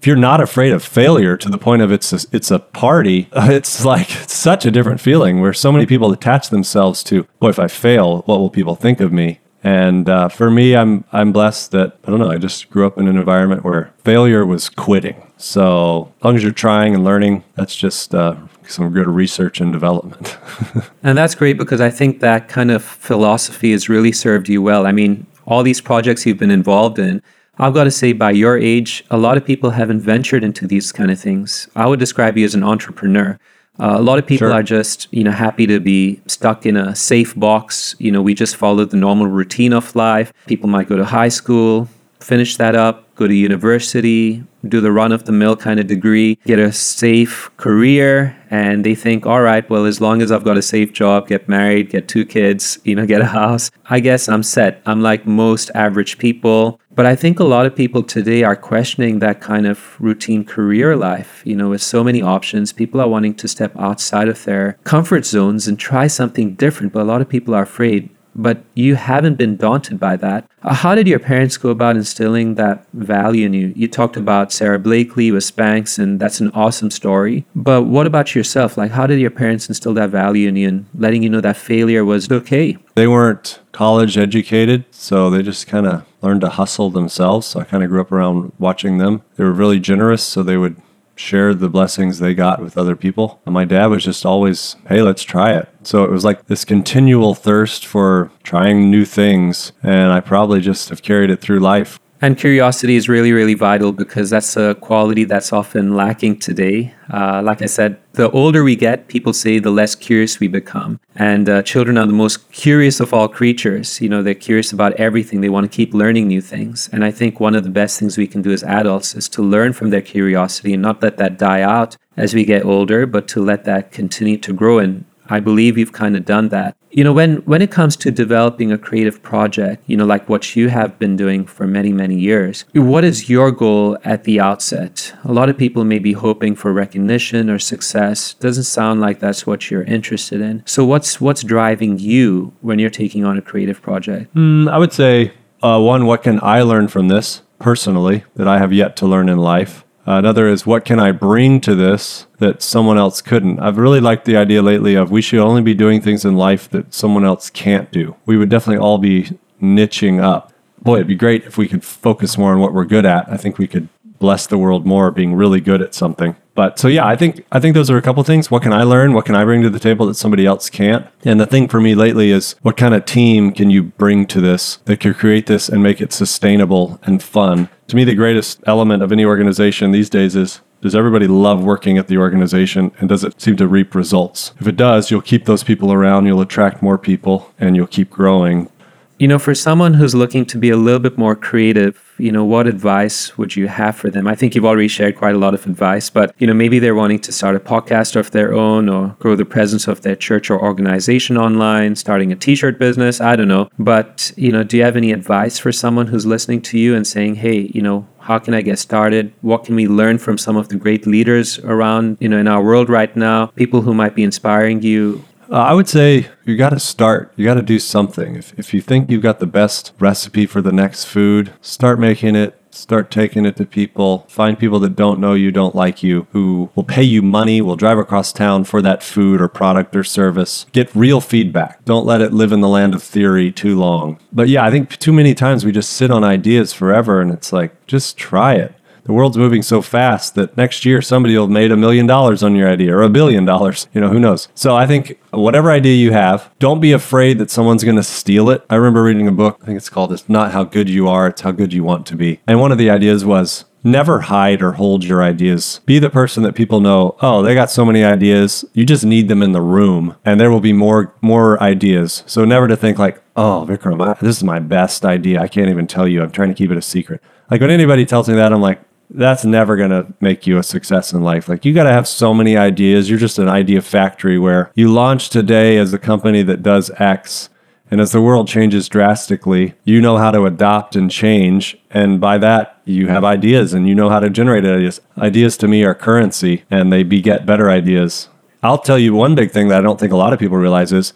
if 0.04 0.08
you're 0.08 0.18
not 0.18 0.42
afraid 0.42 0.74
of 0.74 0.84
failure 0.84 1.38
to 1.38 1.48
the 1.48 1.58
point 1.58 1.82
of 1.82 1.90
it's 1.90 2.12
a, 2.12 2.20
it's 2.34 2.52
a 2.52 2.60
party, 2.60 3.30
it's 3.36 3.86
like 3.86 4.14
it's 4.22 4.36
such 4.36 4.66
a 4.66 4.72
different 4.72 5.00
feeling 5.00 5.40
where 5.40 5.54
so 5.54 5.72
many 5.72 5.86
people 5.86 6.12
attach 6.12 6.50
themselves 6.50 7.06
to, 7.06 7.24
boy, 7.40 7.48
if 7.48 7.58
I 7.58 7.70
fail, 7.70 8.22
what 8.24 8.40
will 8.40 8.50
people 8.50 8.76
think 8.76 9.00
of 9.00 9.14
me? 9.14 9.40
And 9.64 10.10
uh, 10.10 10.28
for 10.28 10.52
me, 10.52 10.76
I'm 10.76 11.06
I'm 11.14 11.32
blessed 11.32 11.72
that 11.72 11.98
I 12.04 12.12
don't 12.12 12.20
know. 12.20 12.30
I 12.30 12.38
just 12.38 12.70
grew 12.70 12.86
up 12.86 12.98
in 12.98 13.08
an 13.08 13.16
environment 13.16 13.64
where 13.64 13.94
failure 14.04 14.46
was 14.46 14.68
quitting. 14.68 15.26
So 15.38 16.12
as 16.18 16.26
long 16.26 16.36
as 16.36 16.44
you're 16.44 16.52
trying 16.52 16.94
and 16.94 17.06
learning, 17.06 17.46
that's 17.56 17.74
just 17.74 18.14
uh, 18.14 18.36
some 18.68 18.92
good 18.92 19.08
research 19.08 19.62
and 19.62 19.72
development. 19.72 20.38
and 21.04 21.18
that's 21.18 21.34
great 21.34 21.58
because 21.58 21.80
I 21.80 21.90
think 21.90 22.20
that 22.20 22.50
kind 22.50 22.72
of 22.72 22.84
philosophy 22.84 23.72
has 23.72 23.88
really 23.88 24.12
served 24.12 24.50
you 24.50 24.62
well. 24.62 24.86
I 24.86 24.92
mean, 24.92 25.28
all 25.46 25.64
these 25.64 25.80
projects 25.80 26.26
you've 26.26 26.38
been 26.38 26.52
involved 26.52 27.00
in. 27.00 27.22
I've 27.60 27.74
got 27.74 27.84
to 27.84 27.92
say, 27.92 28.14
by 28.14 28.32
your 28.32 28.58
age, 28.58 29.06
a 29.12 29.18
lot 29.18 29.38
of 29.38 29.46
people 29.46 29.72
haven't 29.72 30.02
ventured 30.02 30.44
into 30.44 30.66
these 30.66 30.92
kind 30.92 31.12
of 31.12 31.20
things. 31.20 31.68
I 31.76 31.86
would 31.86 32.00
describe 32.00 32.38
you 32.38 32.46
as 32.46 32.56
an 32.56 32.64
entrepreneur. 32.64 33.40
Uh, 33.80 33.96
a 33.98 34.02
lot 34.02 34.20
of 34.20 34.26
people 34.26 34.48
sure. 34.48 34.54
are 34.54 34.64
just, 34.64 35.08
you 35.12 35.24
know, 35.24 35.32
happy 35.32 35.68
to 35.68 35.80
be 35.80 36.22
stuck 36.28 36.66
in 36.66 36.78
a 36.78 36.96
safe 36.96 37.36
box. 37.36 37.96
You 38.00 38.12
know, 38.12 38.22
we 38.22 38.34
just 38.34 38.56
follow 38.56 38.86
the 38.86 38.98
normal 38.98 39.28
routine 39.28 39.74
of 39.74 39.96
life. 39.96 40.34
People 40.48 40.70
might 40.70 40.88
go 40.88 40.98
to 40.98 41.06
high 41.06 41.30
school, 41.30 41.88
finish 42.20 42.58
that 42.58 42.76
up, 42.76 43.14
go 43.16 43.28
to 43.28 43.34
university, 43.34 44.44
do 44.68 44.80
the 44.80 44.92
run 44.92 45.12
of 45.12 45.26
the 45.26 45.32
mill 45.32 45.56
kind 45.56 45.80
of 45.80 45.88
degree, 45.88 46.36
get 46.46 46.58
a 46.58 46.72
safe 46.72 47.50
career, 47.58 48.36
and 48.50 48.86
they 48.86 48.96
think, 48.96 49.26
all 49.26 49.42
right, 49.42 49.70
well, 49.70 49.86
as 49.86 50.00
long 50.00 50.22
as 50.22 50.32
I've 50.32 50.44
got 50.44 50.58
a 50.58 50.62
safe 50.62 50.94
job, 50.94 51.28
get 51.28 51.50
married, 51.50 51.90
get 51.90 52.08
two 52.08 52.26
kids, 52.26 52.80
you 52.84 52.96
know, 52.96 53.06
get 53.06 53.22
a 53.22 53.26
house, 53.26 53.70
I 53.90 54.00
guess 54.00 54.30
I'm 54.30 54.44
set. 54.44 54.82
I'm 54.86 55.02
like 55.02 55.28
most 55.28 55.70
average 55.76 56.18
people. 56.18 56.80
But 56.96 57.08
I 57.08 57.16
think 57.16 57.40
a 57.40 57.44
lot 57.44 57.66
of 57.66 57.76
people 57.76 58.04
today 58.04 58.44
are 58.44 58.56
questioning 58.56 59.18
that 59.20 59.42
kind 59.42 59.66
of 59.66 60.00
routine 60.00 60.46
career 60.46 60.96
life. 60.96 61.42
You 61.44 61.56
know, 61.56 61.70
with 61.70 61.82
so 61.82 62.04
many 62.04 62.22
options, 62.22 62.72
people 62.72 63.02
are 63.02 63.08
wanting 63.08 63.34
to 63.36 63.48
step 63.48 63.76
outside 63.78 64.28
of 64.28 64.44
their 64.44 64.78
comfort 64.84 65.26
zones 65.26 65.68
and 65.68 65.80
try 65.80 66.06
something 66.06 66.54
different. 66.54 66.94
But 66.94 67.02
a 67.02 67.06
lot 67.06 67.22
of 67.22 67.30
people 67.30 67.56
are 67.56 67.64
afraid 67.64 68.10
but 68.36 68.64
you 68.74 68.96
haven't 68.96 69.36
been 69.36 69.56
daunted 69.58 70.00
by 70.00 70.16
that. 70.18 70.50
Uh, 70.64 70.74
how 70.74 70.96
did 70.96 71.08
your 71.08 71.20
parents 71.20 71.58
go 71.58 71.70
about 71.70 71.96
instilling 71.96 72.56
that 72.56 72.86
value 72.94 73.46
in 73.46 73.54
you? 73.54 73.74
You 73.76 73.88
talked 73.88 74.18
about 74.18 74.52
Sara 74.52 74.80
Blakely 74.80 75.32
with 75.32 75.44
Spanx, 75.44 76.00
and 76.00 76.20
that's 76.20 76.40
an 76.40 76.52
awesome 76.52 76.92
story. 76.92 77.46
But 77.56 77.84
what 77.84 78.08
about 78.08 78.36
yourself? 78.36 78.78
Like, 78.78 78.92
how 78.92 79.08
did 79.08 79.20
your 79.20 79.32
parents 79.32 79.68
instill 79.68 79.94
that 79.96 80.10
value 80.10 80.48
in 80.48 80.56
you 80.56 80.68
and 80.68 80.86
letting 80.96 81.24
you 81.24 81.30
know 81.30 81.42
that 81.42 81.58
failure 81.58 82.06
was 82.06 82.32
okay? 82.32 82.78
They 82.96 83.08
weren't 83.08 83.60
college 83.72 84.18
educated, 84.18 84.86
so 84.92 85.30
they 85.30 85.42
just 85.42 85.68
kind 85.68 85.88
of 85.88 86.06
learned 86.22 86.42
to 86.42 86.50
hustle 86.50 86.90
themselves. 86.90 87.48
So 87.48 87.60
I 87.60 87.64
kind 87.66 87.84
of 87.84 87.90
grew 87.90 88.02
up 88.02 88.12
around 88.12 88.54
watching 88.60 88.98
them. 89.00 89.24
They 89.36 89.44
were 89.44 89.52
really 89.52 89.80
generous, 89.80 90.24
so 90.24 90.44
they 90.44 90.58
would 90.58 90.78
shared 91.16 91.60
the 91.60 91.70
blessings 91.70 92.20
they 92.20 92.34
got 92.34 92.62
with 92.62 92.78
other 92.78 92.96
people. 92.96 93.42
And 93.46 93.54
my 93.54 93.66
dad 93.66 93.88
was 93.88 94.04
just 94.04 94.26
always, 94.26 94.76
hey, 94.88 95.02
let's 95.02 95.24
try 95.24 95.54
it. 95.54 95.70
So 95.84 96.04
it 96.04 96.12
was 96.12 96.26
like 96.26 96.48
this 96.48 96.66
continual 96.66 97.36
thirst 97.36 97.86
for 97.86 98.32
trying 98.44 98.90
new 98.90 99.06
things. 99.06 99.72
And 99.84 100.12
I 100.12 100.20
probably 100.20 100.62
just 100.62 100.90
have 100.90 101.02
carried 101.02 101.30
it 101.30 101.42
through 101.42 101.60
life. 101.60 102.00
And 102.24 102.38
curiosity 102.38 102.96
is 102.96 103.10
really, 103.10 103.34
really 103.34 103.54
vital 103.54 103.92
because 103.92 104.30
that's 104.30 104.56
a 104.56 104.76
quality 104.76 105.26
that's 105.26 105.52
often 105.52 105.94
lacking 105.94 106.40
today. 106.40 106.94
Uh, 107.12 107.42
like 107.44 107.62
I 107.62 107.66
said, 107.66 107.98
the 108.14 108.32
older 108.32 108.64
we 108.64 108.78
get, 108.78 109.10
people 109.10 109.34
say 109.34 109.60
the 109.60 109.72
less 109.72 109.94
curious 109.94 110.40
we 110.40 110.48
become. 110.48 111.02
And 111.16 111.50
uh, 111.50 111.64
children 111.64 111.98
are 111.98 112.06
the 112.06 112.14
most 112.14 112.50
curious 112.54 113.02
of 113.02 113.14
all 113.14 113.28
creatures. 113.28 114.00
You 114.00 114.08
know, 114.08 114.24
they're 114.24 114.36
curious 114.36 114.72
about 114.72 114.94
everything, 114.94 115.42
they 115.42 115.50
want 115.50 115.70
to 115.70 115.76
keep 115.76 115.94
learning 115.94 116.30
new 116.30 116.40
things. 116.40 116.90
And 116.94 117.04
I 117.04 117.12
think 117.12 117.42
one 117.42 117.56
of 117.56 117.66
the 117.66 117.70
best 117.70 118.00
things 118.00 118.18
we 118.18 118.28
can 118.28 118.42
do 118.42 118.54
as 118.54 118.64
adults 118.64 119.16
is 119.16 119.28
to 119.28 119.42
learn 119.42 119.74
from 119.74 119.90
their 119.90 120.02
curiosity 120.02 120.72
and 120.72 120.82
not 120.82 121.04
let 121.04 121.18
that 121.18 121.38
die 121.38 121.62
out 121.62 121.98
as 122.16 122.34
we 122.34 122.46
get 122.46 122.64
older, 122.64 123.06
but 123.06 123.28
to 123.34 123.44
let 123.44 123.66
that 123.66 123.92
continue 123.92 124.38
to 124.38 124.54
grow 124.54 124.80
and 124.80 125.04
I 125.28 125.40
believe 125.40 125.78
you've 125.78 125.94
kind 125.94 126.16
of 126.16 126.26
done 126.26 126.50
that. 126.50 126.76
You 126.94 127.04
know, 127.04 127.12
when 127.12 127.38
when 127.38 127.64
it 127.64 127.72
comes 127.72 127.96
to 127.98 128.12
developing 128.12 128.72
a 128.72 128.78
creative 128.78 129.24
project, 129.24 129.84
you 129.88 129.98
know, 129.98 130.06
like 130.06 130.30
what 130.30 130.56
you 130.56 130.70
have 130.70 131.00
been 131.00 131.16
doing 131.16 131.46
for 131.48 131.66
many 131.66 131.92
many 131.92 132.20
years, 132.20 132.66
what 132.74 133.04
is 133.04 133.30
your 133.30 133.52
goal 133.52 133.98
at 134.04 134.26
the 134.26 134.40
outset? 134.40 135.14
A 135.24 135.34
lot 135.34 135.50
of 135.50 135.58
people 135.58 135.84
may 135.86 135.98
be 135.98 136.14
hoping 136.14 136.56
for 136.56 136.72
recognition 136.72 137.50
or 137.50 137.58
success. 137.58 138.36
Doesn't 138.36 138.66
sound 138.66 139.02
like 139.02 139.20
that's 139.20 139.48
what 139.48 139.72
you're 139.72 139.84
interested 139.84 140.40
in. 140.40 140.62
So 140.68 140.86
what's 140.86 141.20
what's 141.20 141.42
driving 141.42 141.98
you 141.98 142.54
when 142.62 142.78
you're 142.78 142.92
taking 142.92 143.26
on 143.26 143.40
a 143.40 143.42
creative 143.42 143.82
project? 143.82 144.34
Mm, 144.36 144.70
I 144.70 144.78
would 144.78 144.94
say 144.94 145.34
uh, 145.64 145.80
one, 145.80 146.06
what 146.06 146.22
can 146.22 146.40
I 146.44 146.62
learn 146.62 146.90
from 146.90 147.08
this 147.08 147.42
personally 147.58 148.24
that 148.36 148.48
I 148.48 148.60
have 148.60 148.72
yet 148.72 148.96
to 148.98 149.08
learn 149.08 149.30
in 149.30 149.38
life? 149.38 149.84
Uh, 150.06 150.18
another 150.18 150.48
is 150.48 150.66
what 150.66 150.84
can 150.84 151.00
I 151.00 151.12
bring 151.12 151.62
to 151.62 151.76
this 151.76 152.28
that 152.40 152.62
someone 152.62 152.98
else 152.98 153.22
couldn't? 153.22 153.60
I've 153.60 153.78
really 153.78 154.02
liked 154.02 154.26
the 154.26 154.36
idea 154.36 154.62
lately 154.62 154.96
of 154.96 155.12
we 155.12 155.22
should 155.22 155.40
only 155.40 155.62
be 155.62 155.74
doing 155.74 156.02
things 156.02 156.26
in 156.26 156.36
life 156.36 156.70
that 156.72 156.94
someone 156.94 157.24
else 157.24 157.50
can't 157.50 157.92
do. 157.92 158.16
We 158.26 158.36
would 158.36 158.50
definitely 158.50 158.84
all 158.84 158.98
be 158.98 159.38
niching 159.62 160.22
up. 160.22 160.52
Boy, 160.82 160.96
it'd 160.96 161.08
be 161.08 161.16
great 161.16 161.46
if 161.46 161.58
we 161.58 161.70
could 161.70 161.86
focus 161.86 162.38
more 162.38 162.52
on 162.52 162.60
what 162.60 162.74
we're 162.74 162.84
good 162.84 163.06
at. 163.06 163.30
I 163.30 163.38
think 163.38 163.58
we 163.58 163.68
could 163.68 163.88
bless 164.20 164.48
the 164.48 164.58
world 164.58 164.86
more 164.86 165.12
being 165.12 165.36
really 165.36 165.62
good 165.62 165.82
at 165.82 165.94
something. 165.94 166.36
But 166.56 166.78
so 166.78 166.88
yeah, 166.88 167.06
I 167.06 167.16
think 167.16 167.46
I 167.52 167.60
think 167.60 167.74
those 167.74 167.90
are 167.90 167.98
a 167.98 168.02
couple 168.02 168.24
things. 168.24 168.52
What 168.52 168.62
can 168.62 168.72
I 168.72 168.84
learn? 168.84 169.14
What 169.14 169.26
can 169.26 169.36
I 169.36 169.44
bring 169.44 169.64
to 169.64 169.70
the 169.70 169.80
table 169.80 170.06
that 170.06 170.14
somebody 170.16 170.46
else 170.46 170.70
can't? 170.70 171.08
And 171.26 171.40
the 171.40 171.46
thing 171.46 171.68
for 171.68 171.82
me 171.82 171.96
lately 171.96 172.32
is 172.32 172.56
what 172.62 172.78
kind 172.78 172.94
of 172.94 173.06
team 173.06 173.52
can 173.52 173.70
you 173.70 173.84
bring 173.84 174.26
to 174.28 174.40
this 174.40 174.78
that 174.86 175.00
can 175.00 175.14
create 175.14 175.48
this 175.48 175.68
and 175.68 175.82
make 175.82 176.00
it 176.00 176.14
sustainable 176.14 177.00
and 177.04 177.24
fun? 177.24 177.70
To 177.94 177.98
me, 177.98 178.06
the 178.06 178.16
greatest 178.16 178.60
element 178.66 179.04
of 179.04 179.12
any 179.12 179.24
organization 179.24 179.92
these 179.92 180.10
days 180.10 180.36
is 180.36 180.62
does 180.82 180.96
everybody 180.96 181.28
love 181.28 181.64
working 181.64 182.00
at 182.00 182.08
the 182.08 182.18
organization 182.18 182.92
and 182.98 183.08
does 183.08 183.24
it 183.24 183.40
seem 183.40 183.56
to 183.58 183.68
reap 183.68 183.94
results? 183.94 184.52
If 184.60 184.68
it 184.68 184.76
does, 184.76 185.12
you'll 185.12 185.22
keep 185.22 185.46
those 185.46 185.64
people 185.64 185.94
around, 185.94 186.26
you'll 186.26 186.42
attract 186.42 186.82
more 186.82 186.98
people, 186.98 187.54
and 187.60 187.76
you'll 187.76 187.86
keep 187.86 188.10
growing. 188.10 188.72
You 189.20 189.28
know, 189.28 189.40
for 189.40 189.54
someone 189.54 189.94
who's 189.94 190.16
looking 190.16 190.46
to 190.48 190.58
be 190.58 190.70
a 190.70 190.76
little 190.76 191.00
bit 191.00 191.18
more 191.18 191.36
creative, 191.36 192.14
you 192.18 192.32
know, 192.32 192.44
what 192.44 192.68
advice 192.68 193.38
would 193.38 193.56
you 193.56 193.68
have 193.68 193.96
for 193.96 194.10
them? 194.10 194.28
I 194.28 194.36
think 194.36 194.56
you've 194.56 194.66
already 194.66 194.88
shared 194.88 195.16
quite 195.16 195.36
a 195.36 195.38
lot 195.38 195.54
of 195.54 195.66
advice, 195.66 196.10
but, 196.10 196.34
you 196.40 196.48
know, 196.48 196.54
maybe 196.54 196.80
they're 196.80 196.96
wanting 196.96 197.20
to 197.20 197.32
start 197.32 197.56
a 197.56 197.60
podcast 197.60 198.16
of 198.16 198.32
their 198.32 198.54
own 198.54 198.90
or 198.90 199.16
grow 199.20 199.36
the 199.36 199.46
presence 199.46 199.88
of 199.88 200.02
their 200.02 200.16
church 200.16 200.50
or 200.50 200.60
organization 200.60 201.38
online, 201.38 201.96
starting 201.96 202.32
a 202.32 202.36
t 202.36 202.56
shirt 202.56 202.80
business. 202.80 203.22
I 203.22 203.36
don't 203.36 203.48
know. 203.48 203.70
But, 203.78 204.32
you 204.36 204.52
know, 204.52 204.64
do 204.64 204.78
you 204.78 204.84
have 204.84 204.98
any 204.98 205.12
advice 205.12 205.60
for 205.60 205.72
someone 205.72 206.08
who's 206.08 206.26
listening 206.26 206.62
to 206.64 206.80
you 206.80 206.96
and 206.96 207.06
saying, 207.06 207.36
hey, 207.36 207.70
you 207.74 207.82
know, 207.82 208.08
how 208.20 208.40
can 208.40 208.54
I 208.54 208.62
get 208.62 208.80
started? 208.80 209.32
What 209.42 209.66
can 209.66 209.76
we 209.76 209.88
learn 209.88 210.18
from 210.18 210.38
some 210.38 210.56
of 210.56 210.70
the 210.70 210.76
great 210.76 211.06
leaders 211.06 211.60
around, 211.60 212.18
you 212.20 212.30
know, 212.30 212.38
in 212.38 212.48
our 212.48 212.64
world 212.64 212.90
right 212.90 213.16
now? 213.16 213.48
People 213.48 213.82
who 213.82 213.94
might 213.94 214.16
be 214.16 214.24
inspiring 214.24 214.82
you. 214.82 215.24
Uh, 215.54 215.58
I 215.58 215.74
would 215.74 215.88
say 215.88 216.30
you 216.46 216.58
got 216.58 216.72
to 216.72 216.80
start. 216.80 217.32
You 217.36 217.46
got 217.46 217.54
to 217.54 217.62
do 217.62 217.78
something. 217.78 218.36
If, 218.36 218.58
if 218.58 218.74
you 218.74 218.82
think 218.82 219.12
you've 219.12 219.22
got 219.22 219.38
the 219.38 219.46
best 219.46 219.94
recipe 220.00 220.48
for 220.48 220.64
the 220.64 220.72
next 220.72 221.06
food, 221.06 221.54
start 221.62 222.00
making 222.00 222.36
it. 222.36 222.60
Start 222.72 223.12
taking 223.12 223.46
it 223.46 223.56
to 223.58 223.66
people. 223.68 224.26
Find 224.28 224.58
people 224.58 224.80
that 224.80 224.96
don't 224.96 225.20
know 225.20 225.36
you, 225.36 225.52
don't 225.52 225.76
like 225.76 226.02
you, 226.02 226.26
who 226.32 226.72
will 226.74 226.84
pay 226.84 227.04
you 227.04 227.22
money, 227.22 227.62
will 227.62 227.76
drive 227.76 228.00
across 228.00 228.34
town 228.34 228.64
for 228.64 228.82
that 228.82 229.04
food 229.04 229.40
or 229.40 229.48
product 229.48 229.96
or 229.96 230.04
service. 230.04 230.66
Get 230.72 230.90
real 230.96 231.22
feedback. 231.22 231.86
Don't 231.86 232.08
let 232.08 232.20
it 232.20 232.34
live 232.34 232.52
in 232.52 232.62
the 232.62 232.68
land 232.68 232.96
of 232.96 233.04
theory 233.04 233.52
too 233.52 233.78
long. 233.78 234.18
But 234.32 234.50
yeah, 234.50 234.66
I 234.66 234.72
think 234.72 234.98
too 234.98 235.14
many 235.14 235.36
times 235.36 235.64
we 235.64 235.72
just 235.72 235.92
sit 235.92 236.10
on 236.10 236.24
ideas 236.24 236.74
forever 236.74 237.22
and 237.22 237.30
it's 237.30 237.54
like, 237.54 237.86
just 237.86 238.18
try 238.18 238.56
it 238.56 238.74
the 239.06 239.14
world's 239.14 239.38
moving 239.38 239.62
so 239.62 239.82
fast 239.82 240.36
that 240.36 240.56
next 240.56 240.86
year 240.86 241.02
somebody 241.02 241.36
will 241.36 241.44
have 241.44 241.52
made 241.52 241.72
a 241.72 241.78
million 241.78 242.08
dollars 242.08 242.42
on 242.42 242.56
your 242.56 242.70
idea 242.70 242.96
or 242.96 243.02
a 243.02 243.10
billion 243.10 243.46
dollars. 243.46 243.88
You 243.94 244.02
know, 244.02 244.10
who 244.10 244.20
knows? 244.20 244.48
So 244.56 244.76
I 244.76 244.88
think 244.88 245.20
whatever 245.32 245.72
idea 245.72 245.96
you 245.96 246.14
have, 246.14 246.50
don't 246.60 246.80
be 246.80 246.92
afraid 246.94 247.38
that 247.40 247.52
someone's 247.52 247.84
going 247.84 247.98
to 247.98 248.04
steal 248.04 248.50
it. 248.50 248.64
I 248.70 248.76
remember 248.76 249.04
reading 249.04 249.28
a 249.28 249.32
book, 249.32 249.60
I 249.62 249.66
think 249.66 249.78
it's 249.78 249.90
called 249.90 250.14
It's 250.14 250.30
Not 250.30 250.52
How 250.52 250.64
Good 250.64 250.90
You 250.90 251.08
Are, 251.08 251.28
It's 251.28 251.42
How 251.42 251.52
Good 251.52 251.74
You 251.74 251.84
Want 251.84 252.06
to 252.08 252.16
Be. 252.16 252.40
And 252.48 252.60
one 252.60 252.72
of 252.72 252.78
the 252.78 252.90
ideas 252.90 253.26
was 253.26 253.66
never 253.84 254.22
hide 254.22 254.62
or 254.62 254.74
hold 254.74 255.04
your 255.04 255.22
ideas. 255.22 255.82
Be 255.86 256.00
the 256.00 256.10
person 256.10 256.44
that 256.44 256.56
people 256.56 256.80
know, 256.80 257.18
oh, 257.22 257.42
they 257.42 257.54
got 257.54 257.70
so 257.70 257.86
many 257.86 258.04
ideas. 258.04 258.64
You 258.74 258.86
just 258.86 259.04
need 259.04 259.28
them 259.28 259.44
in 259.44 259.52
the 259.52 259.62
room 259.62 260.16
and 260.24 260.40
there 260.40 260.50
will 260.50 260.62
be 260.62 260.74
more 260.74 261.14
more 261.22 261.62
ideas. 261.62 262.24
So 262.26 262.46
never 262.46 262.68
to 262.68 262.78
think 262.78 262.98
like, 262.98 263.22
oh, 263.36 263.66
Vikram, 263.68 264.20
this 264.20 264.38
is 264.38 264.44
my 264.44 264.60
best 264.60 265.06
idea. 265.06 265.42
I 265.42 265.48
can't 265.48 265.70
even 265.70 265.88
tell 265.88 266.08
you. 266.08 266.22
I'm 266.22 266.32
trying 266.32 266.50
to 266.50 266.56
keep 266.56 266.72
it 266.72 266.78
a 266.78 266.82
secret. 266.82 267.22
Like 267.52 267.62
when 267.62 267.70
anybody 267.70 268.06
tells 268.06 268.30
me 268.30 268.36
that, 268.36 268.54
I'm 268.54 268.62
like, 268.62 268.82
that's 269.14 269.46
never 269.46 269.76
going 269.76 269.92
to 269.92 270.14
make 270.20 270.48
you 270.48 270.58
a 270.58 270.64
success 270.64 271.14
in 271.14 271.22
life. 271.22 271.48
Like 271.48 271.66
you 271.66 271.74
got 271.74 271.84
to 271.84 271.94
have 271.94 272.08
so 272.08 272.34
many 272.34 272.58
ideas. 272.58 273.10
You're 273.10 273.20
just 273.20 273.40
an 273.40 273.48
idea 273.48 273.82
factory 273.82 274.40
where 274.40 274.72
you 274.76 274.92
launch 274.92 275.30
today 275.30 275.78
as 275.78 275.94
a 275.94 276.00
company 276.00 276.42
that 276.44 276.64
does 276.64 276.90
X. 276.98 277.50
And 277.92 278.02
as 278.02 278.12
the 278.12 278.22
world 278.22 278.48
changes 278.48 278.90
drastically, 278.90 279.76
you 279.84 280.02
know 280.02 280.18
how 280.18 280.32
to 280.32 280.46
adopt 280.46 280.96
and 280.96 281.12
change. 281.12 281.78
And 281.92 282.20
by 282.20 282.40
that, 282.40 282.82
you 282.86 283.08
have 283.08 283.24
ideas 283.24 283.74
and 283.74 283.88
you 283.88 283.94
know 283.94 284.10
how 284.10 284.20
to 284.20 284.32
generate 284.32 284.66
ideas. 284.66 285.00
Ideas 285.18 285.58
to 285.58 285.68
me 285.68 285.84
are 285.84 285.94
currency 285.94 286.64
and 286.72 286.92
they 286.92 287.04
beget 287.04 287.46
better 287.46 287.70
ideas. 287.70 288.30
I'll 288.64 288.80
tell 288.80 288.98
you 288.98 289.14
one 289.14 289.36
big 289.36 289.52
thing 289.52 289.68
that 289.68 289.80
I 289.80 289.82
don't 289.82 290.00
think 290.00 290.12
a 290.12 290.18
lot 290.18 290.34
of 290.34 290.40
people 290.40 290.58
realize 290.58 290.92
is 290.92 291.14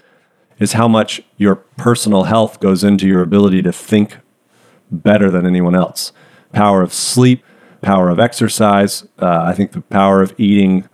is 0.60 0.74
how 0.74 0.88
much 0.88 1.22
your 1.38 1.56
personal 1.56 2.24
health 2.24 2.60
goes 2.60 2.84
into 2.84 3.08
your 3.08 3.22
ability 3.22 3.62
to 3.62 3.72
think 3.72 4.18
better 4.92 5.30
than 5.30 5.46
anyone 5.46 5.76
else. 5.76 6.12
Power 6.52 6.82
of 6.82 6.92
sleep, 6.92 7.44
power 7.82 8.10
of 8.10 8.20
exercise. 8.20 9.04
Uh, 9.20 9.42
I 9.44 9.54
think 9.54 9.72
the 9.72 9.82
power 9.82 10.22
of 10.22 10.34
eating 10.38 10.88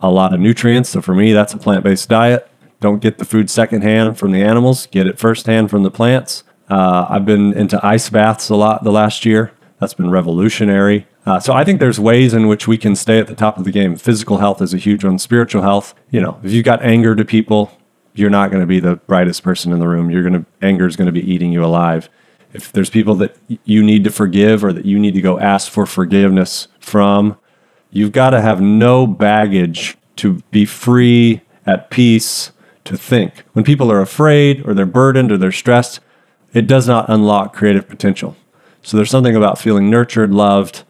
a 0.00 0.10
lot 0.10 0.34
of 0.34 0.40
nutrients. 0.40 0.90
So 0.90 1.00
for 1.00 1.14
me, 1.14 1.32
that's 1.32 1.54
a 1.54 1.58
plant 1.58 1.84
based 1.84 2.08
diet. 2.08 2.48
Don't 2.80 3.00
get 3.00 3.18
the 3.18 3.24
food 3.24 3.48
secondhand 3.48 4.18
from 4.18 4.32
the 4.32 4.42
animals, 4.42 4.86
get 4.86 5.06
it 5.06 5.18
firsthand 5.18 5.70
from 5.70 5.82
the 5.82 5.90
plants. 5.90 6.44
Uh, 6.68 7.06
I've 7.08 7.24
been 7.24 7.52
into 7.54 7.84
ice 7.84 8.10
baths 8.10 8.50
a 8.50 8.56
lot 8.56 8.84
the 8.84 8.92
last 8.92 9.24
year. 9.24 9.52
That's 9.80 9.94
been 9.94 10.10
revolutionary. 10.10 11.06
Uh, 11.24 11.40
so 11.40 11.52
I 11.52 11.64
think 11.64 11.80
there's 11.80 11.98
ways 11.98 12.34
in 12.34 12.48
which 12.48 12.68
we 12.68 12.78
can 12.78 12.94
stay 12.94 13.18
at 13.18 13.26
the 13.26 13.34
top 13.34 13.58
of 13.58 13.64
the 13.64 13.72
game. 13.72 13.96
Physical 13.96 14.38
health 14.38 14.62
is 14.62 14.72
a 14.72 14.78
huge 14.78 15.04
one. 15.04 15.18
Spiritual 15.18 15.62
health, 15.62 15.94
you 16.10 16.20
know, 16.20 16.38
if 16.42 16.52
you've 16.52 16.64
got 16.64 16.82
anger 16.82 17.14
to 17.16 17.24
people, 17.24 17.72
you're 18.14 18.30
not 18.30 18.50
going 18.50 18.62
to 18.62 18.66
be 18.66 18.80
the 18.80 18.96
brightest 18.96 19.42
person 19.42 19.72
in 19.72 19.78
the 19.78 19.88
room. 19.88 20.10
You're 20.10 20.22
going 20.22 20.44
to 20.44 20.46
anger 20.62 20.86
is 20.86 20.96
going 20.96 21.06
to 21.06 21.12
be 21.12 21.30
eating 21.30 21.52
you 21.52 21.64
alive. 21.64 22.08
If 22.56 22.72
there's 22.72 22.90
people 22.90 23.14
that 23.16 23.36
you 23.64 23.82
need 23.82 24.04
to 24.04 24.10
forgive 24.10 24.64
or 24.64 24.72
that 24.72 24.86
you 24.86 24.98
need 24.98 25.14
to 25.14 25.20
go 25.20 25.38
ask 25.38 25.70
for 25.70 25.86
forgiveness 25.86 26.68
from, 26.80 27.38
you've 27.90 28.12
got 28.12 28.30
to 28.30 28.40
have 28.40 28.60
no 28.60 29.06
baggage 29.06 29.96
to 30.16 30.42
be 30.50 30.64
free, 30.64 31.42
at 31.66 31.90
peace, 31.90 32.52
to 32.84 32.96
think. 32.96 33.44
When 33.52 33.64
people 33.64 33.92
are 33.92 34.00
afraid 34.00 34.66
or 34.66 34.72
they're 34.72 34.86
burdened 34.86 35.30
or 35.30 35.36
they're 35.36 35.52
stressed, 35.52 36.00
it 36.54 36.66
does 36.66 36.88
not 36.88 37.10
unlock 37.10 37.52
creative 37.52 37.88
potential. 37.88 38.36
So 38.82 38.96
there's 38.96 39.10
something 39.10 39.36
about 39.36 39.58
feeling 39.58 39.90
nurtured, 39.90 40.32
loved. 40.32 40.84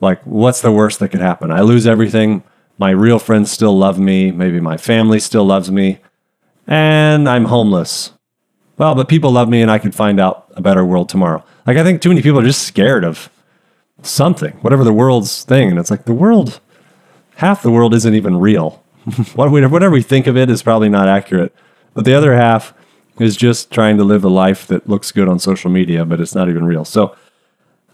Like, 0.00 0.22
what's 0.24 0.62
the 0.62 0.72
worst 0.72 0.98
that 0.98 1.10
could 1.10 1.20
happen? 1.20 1.52
I 1.52 1.60
lose 1.60 1.86
everything. 1.86 2.42
My 2.78 2.90
real 2.90 3.18
friends 3.18 3.52
still 3.52 3.76
love 3.76 3.98
me. 3.98 4.32
Maybe 4.32 4.60
my 4.60 4.76
family 4.76 5.20
still 5.20 5.44
loves 5.44 5.70
me 5.70 6.00
and 6.66 7.28
I'm 7.28 7.46
homeless. 7.46 8.12
Well, 8.76 8.94
but 8.94 9.08
people 9.08 9.30
love 9.30 9.48
me 9.48 9.62
and 9.62 9.70
I 9.70 9.78
can 9.78 9.92
find 9.92 10.18
out 10.18 10.46
a 10.54 10.60
better 10.60 10.84
world 10.84 11.08
tomorrow. 11.08 11.44
Like, 11.66 11.76
I 11.76 11.84
think 11.84 12.00
too 12.00 12.08
many 12.08 12.22
people 12.22 12.40
are 12.40 12.44
just 12.44 12.66
scared 12.66 13.04
of 13.04 13.30
something, 14.02 14.52
whatever 14.62 14.84
the 14.84 14.92
world's 14.92 15.44
thing. 15.44 15.70
And 15.70 15.78
it's 15.78 15.90
like 15.90 16.04
the 16.04 16.12
world, 16.12 16.60
half 17.36 17.62
the 17.62 17.70
world 17.70 17.94
isn't 17.94 18.14
even 18.14 18.38
real. 18.38 18.82
whatever 19.34 19.90
we 19.90 20.02
think 20.02 20.26
of 20.26 20.36
it 20.36 20.50
is 20.50 20.62
probably 20.62 20.88
not 20.88 21.08
accurate. 21.08 21.54
But 21.94 22.04
the 22.04 22.14
other 22.14 22.34
half 22.34 22.74
is 23.18 23.36
just 23.36 23.70
trying 23.70 23.96
to 23.98 24.04
live 24.04 24.24
a 24.24 24.28
life 24.28 24.66
that 24.66 24.88
looks 24.88 25.12
good 25.12 25.28
on 25.28 25.38
social 25.38 25.70
media, 25.70 26.04
but 26.04 26.20
it's 26.20 26.34
not 26.34 26.48
even 26.48 26.64
real. 26.64 26.84
So 26.84 27.16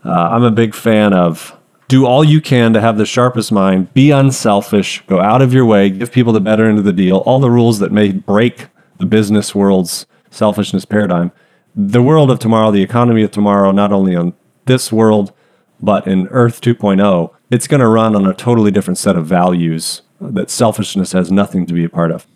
uh, 0.04 0.10
I'm 0.10 0.44
a 0.44 0.50
big 0.50 0.74
fan 0.74 1.12
of 1.12 1.56
do 1.88 2.06
all 2.06 2.24
you 2.24 2.40
can 2.40 2.72
to 2.72 2.80
have 2.80 2.96
the 2.96 3.04
sharpest 3.04 3.52
mind, 3.52 3.92
be 3.92 4.12
unselfish, 4.12 5.04
go 5.06 5.20
out 5.20 5.42
of 5.42 5.52
your 5.52 5.66
way, 5.66 5.90
give 5.90 6.12
people 6.12 6.32
the 6.32 6.40
better 6.40 6.64
end 6.66 6.78
of 6.78 6.84
the 6.84 6.92
deal, 6.92 7.18
all 7.18 7.40
the 7.40 7.50
rules 7.50 7.80
that 7.80 7.92
may 7.92 8.12
break 8.12 8.68
the 8.98 9.06
business 9.06 9.54
world's 9.54 10.06
selfishness 10.30 10.84
paradigm. 10.84 11.32
The 11.74 12.02
world 12.02 12.30
of 12.30 12.38
tomorrow, 12.38 12.70
the 12.70 12.82
economy 12.82 13.22
of 13.22 13.30
tomorrow, 13.30 13.70
not 13.70 13.92
only 13.92 14.16
on 14.16 14.32
this 14.66 14.92
world, 14.92 15.32
but 15.80 16.06
in 16.06 16.26
Earth 16.28 16.60
2.0, 16.60 17.32
it's 17.50 17.66
going 17.66 17.80
to 17.80 17.88
run 17.88 18.14
on 18.14 18.26
a 18.26 18.34
totally 18.34 18.70
different 18.70 18.98
set 18.98 19.16
of 19.16 19.26
values 19.26 20.02
that 20.20 20.50
selfishness 20.50 21.12
has 21.12 21.32
nothing 21.32 21.66
to 21.66 21.74
be 21.74 21.84
a 21.84 21.88
part 21.88 22.10
of. 22.10 22.26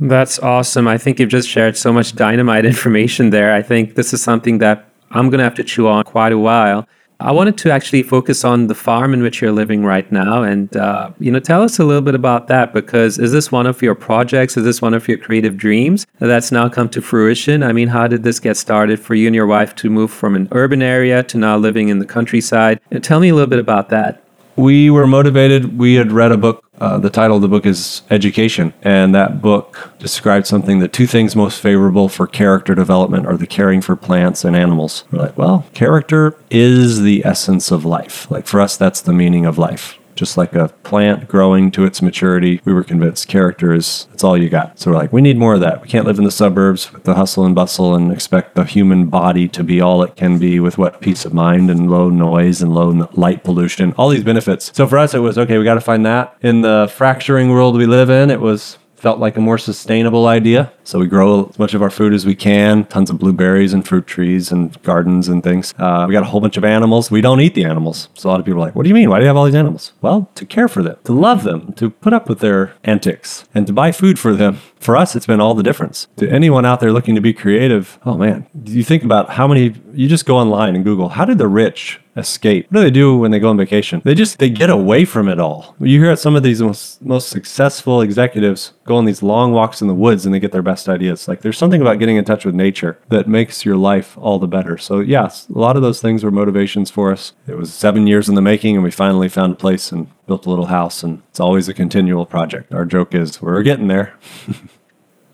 That's 0.00 0.38
awesome. 0.40 0.88
I 0.88 0.98
think 0.98 1.20
you've 1.20 1.28
just 1.28 1.48
shared 1.48 1.76
so 1.76 1.92
much 1.92 2.16
dynamite 2.16 2.64
information 2.64 3.30
there. 3.30 3.54
I 3.54 3.62
think 3.62 3.94
this 3.94 4.12
is 4.12 4.22
something 4.22 4.58
that 4.58 4.88
I'm 5.10 5.30
going 5.30 5.38
to 5.38 5.44
have 5.44 5.54
to 5.54 5.64
chew 5.64 5.86
on 5.86 6.02
quite 6.04 6.32
a 6.32 6.38
while. 6.38 6.88
I 7.20 7.32
wanted 7.32 7.56
to 7.58 7.70
actually 7.70 8.02
focus 8.02 8.44
on 8.44 8.66
the 8.66 8.74
farm 8.74 9.14
in 9.14 9.22
which 9.22 9.40
you're 9.40 9.52
living 9.52 9.84
right 9.84 10.10
now, 10.10 10.42
and 10.42 10.76
uh, 10.76 11.10
you 11.18 11.30
know, 11.30 11.40
tell 11.40 11.62
us 11.62 11.78
a 11.78 11.84
little 11.84 12.02
bit 12.02 12.14
about 12.14 12.48
that. 12.48 12.72
Because 12.72 13.18
is 13.18 13.32
this 13.32 13.52
one 13.52 13.66
of 13.66 13.82
your 13.82 13.94
projects? 13.94 14.56
Is 14.56 14.64
this 14.64 14.82
one 14.82 14.94
of 14.94 15.06
your 15.06 15.18
creative 15.18 15.56
dreams 15.56 16.06
that's 16.18 16.50
now 16.50 16.68
come 16.68 16.88
to 16.90 17.00
fruition? 17.00 17.62
I 17.62 17.72
mean, 17.72 17.88
how 17.88 18.06
did 18.06 18.24
this 18.24 18.40
get 18.40 18.56
started 18.56 18.98
for 18.98 19.14
you 19.14 19.26
and 19.26 19.34
your 19.34 19.46
wife 19.46 19.74
to 19.76 19.90
move 19.90 20.10
from 20.10 20.34
an 20.34 20.48
urban 20.52 20.82
area 20.82 21.22
to 21.24 21.38
now 21.38 21.56
living 21.56 21.88
in 21.88 21.98
the 21.98 22.06
countryside? 22.06 22.80
And 22.90 23.02
tell 23.02 23.20
me 23.20 23.28
a 23.28 23.34
little 23.34 23.50
bit 23.50 23.60
about 23.60 23.90
that 23.90 24.23
we 24.56 24.90
were 24.90 25.06
motivated. 25.06 25.78
We 25.78 25.94
had 25.94 26.12
read 26.12 26.32
a 26.32 26.36
book. 26.36 26.64
Uh, 26.78 26.98
the 26.98 27.10
title 27.10 27.36
of 27.36 27.42
the 27.42 27.48
book 27.48 27.66
is 27.66 28.02
Education. 28.10 28.74
And 28.82 29.14
that 29.14 29.40
book 29.40 29.92
described 29.98 30.46
something 30.46 30.80
that 30.80 30.92
two 30.92 31.06
things 31.06 31.36
most 31.36 31.60
favorable 31.60 32.08
for 32.08 32.26
character 32.26 32.74
development 32.74 33.26
are 33.26 33.36
the 33.36 33.46
caring 33.46 33.80
for 33.80 33.94
plants 33.96 34.44
and 34.44 34.56
animals. 34.56 35.04
We're 35.10 35.20
like, 35.20 35.38
well, 35.38 35.66
character 35.72 36.36
is 36.50 37.02
the 37.02 37.24
essence 37.24 37.70
of 37.70 37.84
life. 37.84 38.30
Like 38.30 38.46
for 38.46 38.60
us, 38.60 38.76
that's 38.76 39.00
the 39.00 39.12
meaning 39.12 39.46
of 39.46 39.58
life 39.58 39.98
just 40.14 40.36
like 40.36 40.54
a 40.54 40.68
plant 40.82 41.28
growing 41.28 41.70
to 41.72 41.84
its 41.84 42.02
maturity. 42.02 42.60
We 42.64 42.72
were 42.72 42.84
convinced 42.84 43.28
character 43.28 43.72
is 43.72 44.06
that's 44.10 44.24
all 44.24 44.36
you 44.36 44.48
got. 44.48 44.78
So 44.78 44.90
we're 44.90 44.96
like, 44.96 45.12
we 45.12 45.20
need 45.20 45.36
more 45.36 45.54
of 45.54 45.60
that. 45.60 45.82
We 45.82 45.88
can't 45.88 46.06
live 46.06 46.18
in 46.18 46.24
the 46.24 46.30
suburbs 46.30 46.92
with 46.92 47.04
the 47.04 47.14
hustle 47.14 47.44
and 47.44 47.54
bustle 47.54 47.94
and 47.94 48.12
expect 48.12 48.54
the 48.54 48.64
human 48.64 49.06
body 49.06 49.48
to 49.48 49.64
be 49.64 49.80
all 49.80 50.02
it 50.02 50.16
can 50.16 50.38
be 50.38 50.60
with 50.60 50.78
what 50.78 51.00
peace 51.00 51.24
of 51.24 51.34
mind 51.34 51.70
and 51.70 51.90
low 51.90 52.10
noise 52.10 52.62
and 52.62 52.74
low 52.74 53.08
light 53.12 53.44
pollution, 53.44 53.92
all 53.92 54.08
these 54.08 54.24
benefits. 54.24 54.70
So 54.74 54.86
for 54.86 54.98
us, 54.98 55.14
it 55.14 55.18
was 55.18 55.38
okay, 55.38 55.58
we 55.58 55.64
got 55.64 55.74
to 55.74 55.80
find 55.80 56.04
that. 56.06 56.36
In 56.42 56.60
the 56.60 56.90
fracturing 56.94 57.50
world 57.50 57.76
we 57.76 57.86
live 57.86 58.10
in, 58.10 58.30
it 58.30 58.40
was 58.40 58.78
felt 59.04 59.20
like 59.20 59.36
a 59.36 59.40
more 59.40 59.58
sustainable 59.58 60.26
idea. 60.26 60.72
So 60.82 60.98
we 60.98 61.06
grow 61.06 61.44
as 61.50 61.58
much 61.58 61.74
of 61.74 61.82
our 61.82 61.90
food 61.90 62.14
as 62.14 62.24
we 62.24 62.34
can, 62.34 62.86
tons 62.86 63.10
of 63.10 63.18
blueberries 63.18 63.74
and 63.74 63.86
fruit 63.86 64.06
trees 64.06 64.50
and 64.50 64.82
gardens 64.82 65.28
and 65.28 65.42
things. 65.42 65.74
Uh, 65.76 66.06
we 66.08 66.14
got 66.14 66.22
a 66.22 66.26
whole 66.26 66.40
bunch 66.40 66.56
of 66.56 66.64
animals. 66.64 67.10
We 67.10 67.20
don't 67.20 67.38
eat 67.42 67.54
the 67.54 67.66
animals. 67.66 68.08
So 68.14 68.26
a 68.26 68.30
lot 68.30 68.40
of 68.40 68.46
people 68.46 68.62
are 68.62 68.64
like, 68.64 68.74
what 68.74 68.84
do 68.84 68.88
you 68.88 68.94
mean? 68.94 69.10
Why 69.10 69.18
do 69.18 69.24
you 69.24 69.26
have 69.26 69.36
all 69.36 69.44
these 69.44 69.54
animals? 69.54 69.92
Well, 70.00 70.30
to 70.36 70.46
care 70.46 70.68
for 70.68 70.82
them, 70.82 70.96
to 71.04 71.12
love 71.12 71.44
them, 71.44 71.74
to 71.74 71.90
put 71.90 72.14
up 72.14 72.30
with 72.30 72.38
their 72.38 72.72
antics, 72.82 73.46
and 73.54 73.66
to 73.66 73.74
buy 73.74 73.92
food 73.92 74.18
for 74.18 74.32
them. 74.34 74.56
For 74.80 74.96
us, 74.96 75.14
it's 75.14 75.26
been 75.26 75.40
all 75.40 75.52
the 75.52 75.62
difference. 75.62 76.08
To 76.16 76.26
anyone 76.30 76.64
out 76.64 76.80
there 76.80 76.90
looking 76.90 77.14
to 77.14 77.20
be 77.20 77.34
creative, 77.34 77.98
oh 78.06 78.16
man, 78.16 78.46
do 78.62 78.72
you 78.72 78.84
think 78.84 79.04
about 79.04 79.28
how 79.28 79.46
many, 79.46 79.74
you 79.92 80.08
just 80.08 80.24
go 80.24 80.38
online 80.38 80.74
and 80.74 80.82
Google, 80.82 81.10
how 81.10 81.26
did 81.26 81.36
the 81.36 81.48
rich 81.48 82.00
escape. 82.16 82.66
What 82.70 82.80
do 82.80 82.84
they 82.84 82.90
do 82.90 83.16
when 83.16 83.30
they 83.30 83.38
go 83.38 83.50
on 83.50 83.56
vacation? 83.56 84.02
They 84.04 84.14
just 84.14 84.38
they 84.38 84.50
get 84.50 84.70
away 84.70 85.04
from 85.04 85.28
it 85.28 85.40
all. 85.40 85.74
You 85.80 86.02
hear 86.02 86.14
some 86.16 86.36
of 86.36 86.42
these 86.42 86.62
most 86.62 87.02
most 87.02 87.28
successful 87.28 88.00
executives 88.00 88.72
go 88.84 88.96
on 88.96 89.04
these 89.04 89.22
long 89.22 89.52
walks 89.52 89.80
in 89.80 89.88
the 89.88 89.94
woods 89.94 90.24
and 90.24 90.34
they 90.34 90.40
get 90.40 90.52
their 90.52 90.62
best 90.62 90.88
ideas. 90.88 91.26
Like 91.26 91.40
there's 91.40 91.58
something 91.58 91.80
about 91.80 91.98
getting 91.98 92.16
in 92.16 92.24
touch 92.24 92.44
with 92.44 92.54
nature 92.54 92.98
that 93.08 93.28
makes 93.28 93.64
your 93.64 93.76
life 93.76 94.16
all 94.18 94.38
the 94.38 94.46
better. 94.46 94.78
So 94.78 95.00
yes, 95.00 95.48
a 95.48 95.58
lot 95.58 95.76
of 95.76 95.82
those 95.82 96.00
things 96.00 96.22
were 96.22 96.30
motivations 96.30 96.90
for 96.90 97.12
us. 97.12 97.32
It 97.46 97.56
was 97.56 97.72
seven 97.72 98.06
years 98.06 98.28
in 98.28 98.34
the 98.34 98.42
making 98.42 98.74
and 98.76 98.84
we 98.84 98.90
finally 98.90 99.28
found 99.28 99.54
a 99.54 99.56
place 99.56 99.90
and 99.90 100.08
built 100.26 100.46
a 100.46 100.50
little 100.50 100.66
house 100.66 101.02
and 101.02 101.22
it's 101.30 101.40
always 101.40 101.68
a 101.68 101.74
continual 101.74 102.26
project. 102.26 102.72
Our 102.72 102.84
joke 102.84 103.14
is 103.14 103.40
we're 103.40 103.62
getting 103.62 103.88
there. 103.88 104.14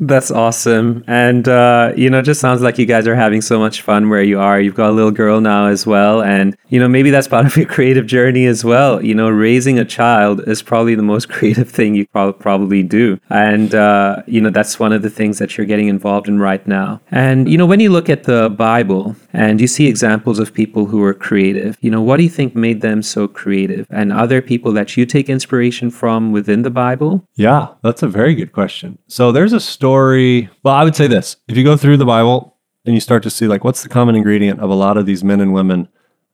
That's 0.00 0.30
awesome. 0.30 1.04
And, 1.06 1.46
uh, 1.46 1.92
you 1.94 2.08
know, 2.08 2.22
just 2.22 2.40
sounds 2.40 2.62
like 2.62 2.78
you 2.78 2.86
guys 2.86 3.06
are 3.06 3.14
having 3.14 3.42
so 3.42 3.58
much 3.58 3.82
fun 3.82 4.08
where 4.08 4.22
you 4.22 4.40
are. 4.40 4.58
You've 4.58 4.74
got 4.74 4.88
a 4.88 4.92
little 4.92 5.10
girl 5.10 5.42
now 5.42 5.66
as 5.66 5.86
well. 5.86 6.22
And, 6.22 6.56
you 6.70 6.80
know, 6.80 6.88
maybe 6.88 7.10
that's 7.10 7.28
part 7.28 7.44
of 7.44 7.54
your 7.54 7.66
creative 7.76 8.06
journey 8.06 8.46
as 8.46 8.64
well. 8.64 9.04
You 9.04 9.14
know, 9.14 9.28
raising 9.28 9.78
a 9.78 9.84
child 9.84 10.48
is 10.48 10.62
probably 10.62 10.94
the 10.94 11.02
most 11.02 11.28
creative 11.36 11.68
thing 11.70 11.94
you 11.94 12.06
pro- 12.06 12.32
probably 12.32 12.82
do. 12.82 13.20
And, 13.28 13.74
uh, 13.74 14.22
you 14.26 14.40
know, 14.40 14.48
that's 14.48 14.80
one 14.80 14.94
of 14.94 15.02
the 15.02 15.10
things 15.10 15.38
that 15.38 15.58
you're 15.58 15.66
getting 15.66 15.88
involved 15.88 16.28
in 16.28 16.38
right 16.38 16.66
now. 16.66 17.02
And, 17.10 17.46
you 17.46 17.58
know, 17.58 17.66
when 17.66 17.80
you 17.80 17.90
look 17.90 18.08
at 18.08 18.24
the 18.24 18.48
Bible 18.48 19.16
and 19.34 19.60
you 19.60 19.66
see 19.66 19.86
examples 19.86 20.38
of 20.38 20.54
people 20.54 20.86
who 20.86 21.04
are 21.04 21.12
creative, 21.12 21.76
you 21.82 21.90
know, 21.90 22.00
what 22.00 22.16
do 22.16 22.22
you 22.22 22.30
think 22.30 22.54
made 22.54 22.80
them 22.80 23.02
so 23.02 23.28
creative? 23.28 23.86
And 23.90 24.14
are 24.14 24.26
there 24.26 24.40
people 24.40 24.72
that 24.72 24.96
you 24.96 25.04
take 25.04 25.28
inspiration 25.28 25.90
from 25.90 26.32
within 26.32 26.62
the 26.62 26.70
Bible? 26.70 27.28
Yeah, 27.34 27.74
that's 27.82 28.02
a 28.02 28.08
very 28.08 28.34
good 28.34 28.52
question. 28.52 28.96
So 29.06 29.30
there's 29.30 29.52
a 29.52 29.60
story 29.60 29.89
story. 29.90 30.48
Well, 30.62 30.74
I 30.74 30.84
would 30.84 30.94
say 30.94 31.08
this. 31.08 31.36
If 31.48 31.56
you 31.56 31.64
go 31.64 31.76
through 31.76 31.96
the 31.96 32.04
Bible 32.04 32.56
and 32.84 32.94
you 32.94 33.00
start 33.00 33.24
to 33.24 33.30
see, 33.30 33.48
like, 33.48 33.64
what's 33.64 33.82
the 33.82 33.88
common 33.88 34.14
ingredient 34.14 34.60
of 34.60 34.70
a 34.70 34.74
lot 34.74 34.96
of 34.96 35.04
these 35.04 35.24
men 35.24 35.40
and 35.40 35.52
women 35.52 35.88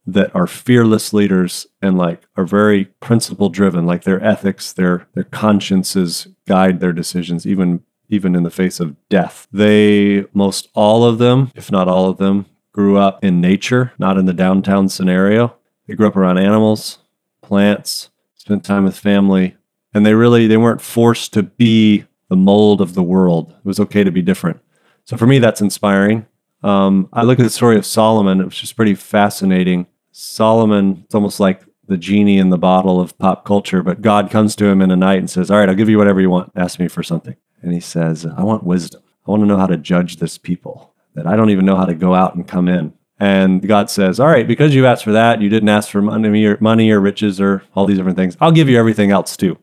that 0.05 0.33
are 0.35 0.45
fearless 0.45 1.11
leaders 1.11 1.65
and 1.81 1.97
like 1.97 2.21
are 2.37 2.45
very 2.45 2.85
principle 3.01 3.49
driven 3.49 3.85
like 3.85 4.03
their 4.03 4.23
ethics 4.23 4.71
their 4.71 5.05
their 5.15 5.25
consciences 5.25 6.27
guide 6.47 6.79
their 6.79 6.93
decisions 6.93 7.45
even 7.45 7.83
even 8.07 8.35
in 8.35 8.43
the 8.43 8.51
face 8.51 8.79
of 8.79 8.95
death? 9.09 9.47
They 9.51 10.25
most 10.33 10.69
all 10.75 11.03
of 11.03 11.17
them 11.17 11.51
if 11.55 11.69
not 11.71 11.89
all 11.89 12.09
of 12.09 12.19
them 12.19 12.45
grew 12.71 12.97
up 12.97 13.21
in 13.21 13.41
nature 13.41 13.91
not 13.97 14.17
in 14.17 14.25
the 14.25 14.33
downtown 14.33 14.87
scenario. 14.87 15.55
They 15.87 15.95
grew 15.95 16.07
up 16.07 16.15
around 16.15 16.37
animals 16.37 16.99
plants 17.41 18.09
spent 18.35 18.63
time 18.63 18.85
with 18.85 18.97
family 18.97 19.57
and 19.93 20.05
they 20.05 20.13
really 20.13 20.47
they 20.47 20.57
weren't 20.57 20.79
forced 20.79 21.33
to 21.33 21.43
be 21.43 22.05
the 22.29 22.35
mold 22.35 22.81
of 22.81 22.93
the 22.93 23.03
world. 23.03 23.51
It 23.51 23.65
was 23.65 23.79
okay 23.79 24.03
to 24.03 24.11
be 24.11 24.21
different. 24.21 24.59
So 25.05 25.17
for 25.17 25.27
me, 25.27 25.39
that's 25.39 25.61
inspiring. 25.61 26.25
Um, 26.63 27.07
I 27.13 27.23
look 27.23 27.39
at 27.39 27.43
the 27.43 27.49
story 27.49 27.77
of 27.77 27.85
Solomon, 27.85 28.43
which 28.43 28.63
is 28.63 28.73
pretty 28.73 28.95
fascinating. 28.95 29.87
Solomon, 30.11 31.03
it's 31.05 31.15
almost 31.15 31.39
like 31.39 31.63
the 31.87 31.97
genie 31.97 32.37
in 32.37 32.49
the 32.49 32.57
bottle 32.57 32.99
of 32.99 33.17
pop 33.17 33.45
culture, 33.45 33.81
but 33.81 34.01
God 34.01 34.29
comes 34.29 34.55
to 34.57 34.65
him 34.65 34.81
in 34.81 34.91
a 34.91 34.95
night 34.95 35.19
and 35.19 35.29
says, 35.29 35.49
All 35.49 35.57
right, 35.57 35.69
I'll 35.69 35.75
give 35.75 35.89
you 35.89 35.97
whatever 35.97 36.19
you 36.19 36.29
want. 36.29 36.51
Ask 36.55 36.79
me 36.79 36.87
for 36.87 37.03
something. 37.03 37.35
And 37.61 37.73
he 37.73 37.79
says, 37.79 38.25
I 38.25 38.43
want 38.43 38.63
wisdom. 38.63 39.01
I 39.25 39.31
want 39.31 39.43
to 39.43 39.47
know 39.47 39.57
how 39.57 39.67
to 39.67 39.77
judge 39.77 40.17
this 40.17 40.37
people, 40.37 40.93
that 41.15 41.27
I 41.27 41.35
don't 41.35 41.49
even 41.49 41.65
know 41.65 41.75
how 41.75 41.85
to 41.85 41.93
go 41.93 42.13
out 42.13 42.35
and 42.35 42.47
come 42.47 42.67
in. 42.67 42.93
And 43.19 43.67
God 43.67 43.89
says, 43.89 44.19
All 44.19 44.27
right, 44.27 44.47
because 44.47 44.75
you 44.75 44.85
asked 44.85 45.03
for 45.03 45.13
that, 45.13 45.41
you 45.41 45.49
didn't 45.49 45.69
ask 45.69 45.89
for 45.89 46.01
money 46.01 46.45
or, 46.45 46.57
money 46.59 46.91
or 46.91 46.99
riches 46.99 47.39
or 47.39 47.63
all 47.73 47.85
these 47.85 47.97
different 47.97 48.17
things, 48.17 48.37
I'll 48.39 48.51
give 48.51 48.69
you 48.69 48.77
everything 48.77 49.11
else 49.11 49.37
too. 49.37 49.57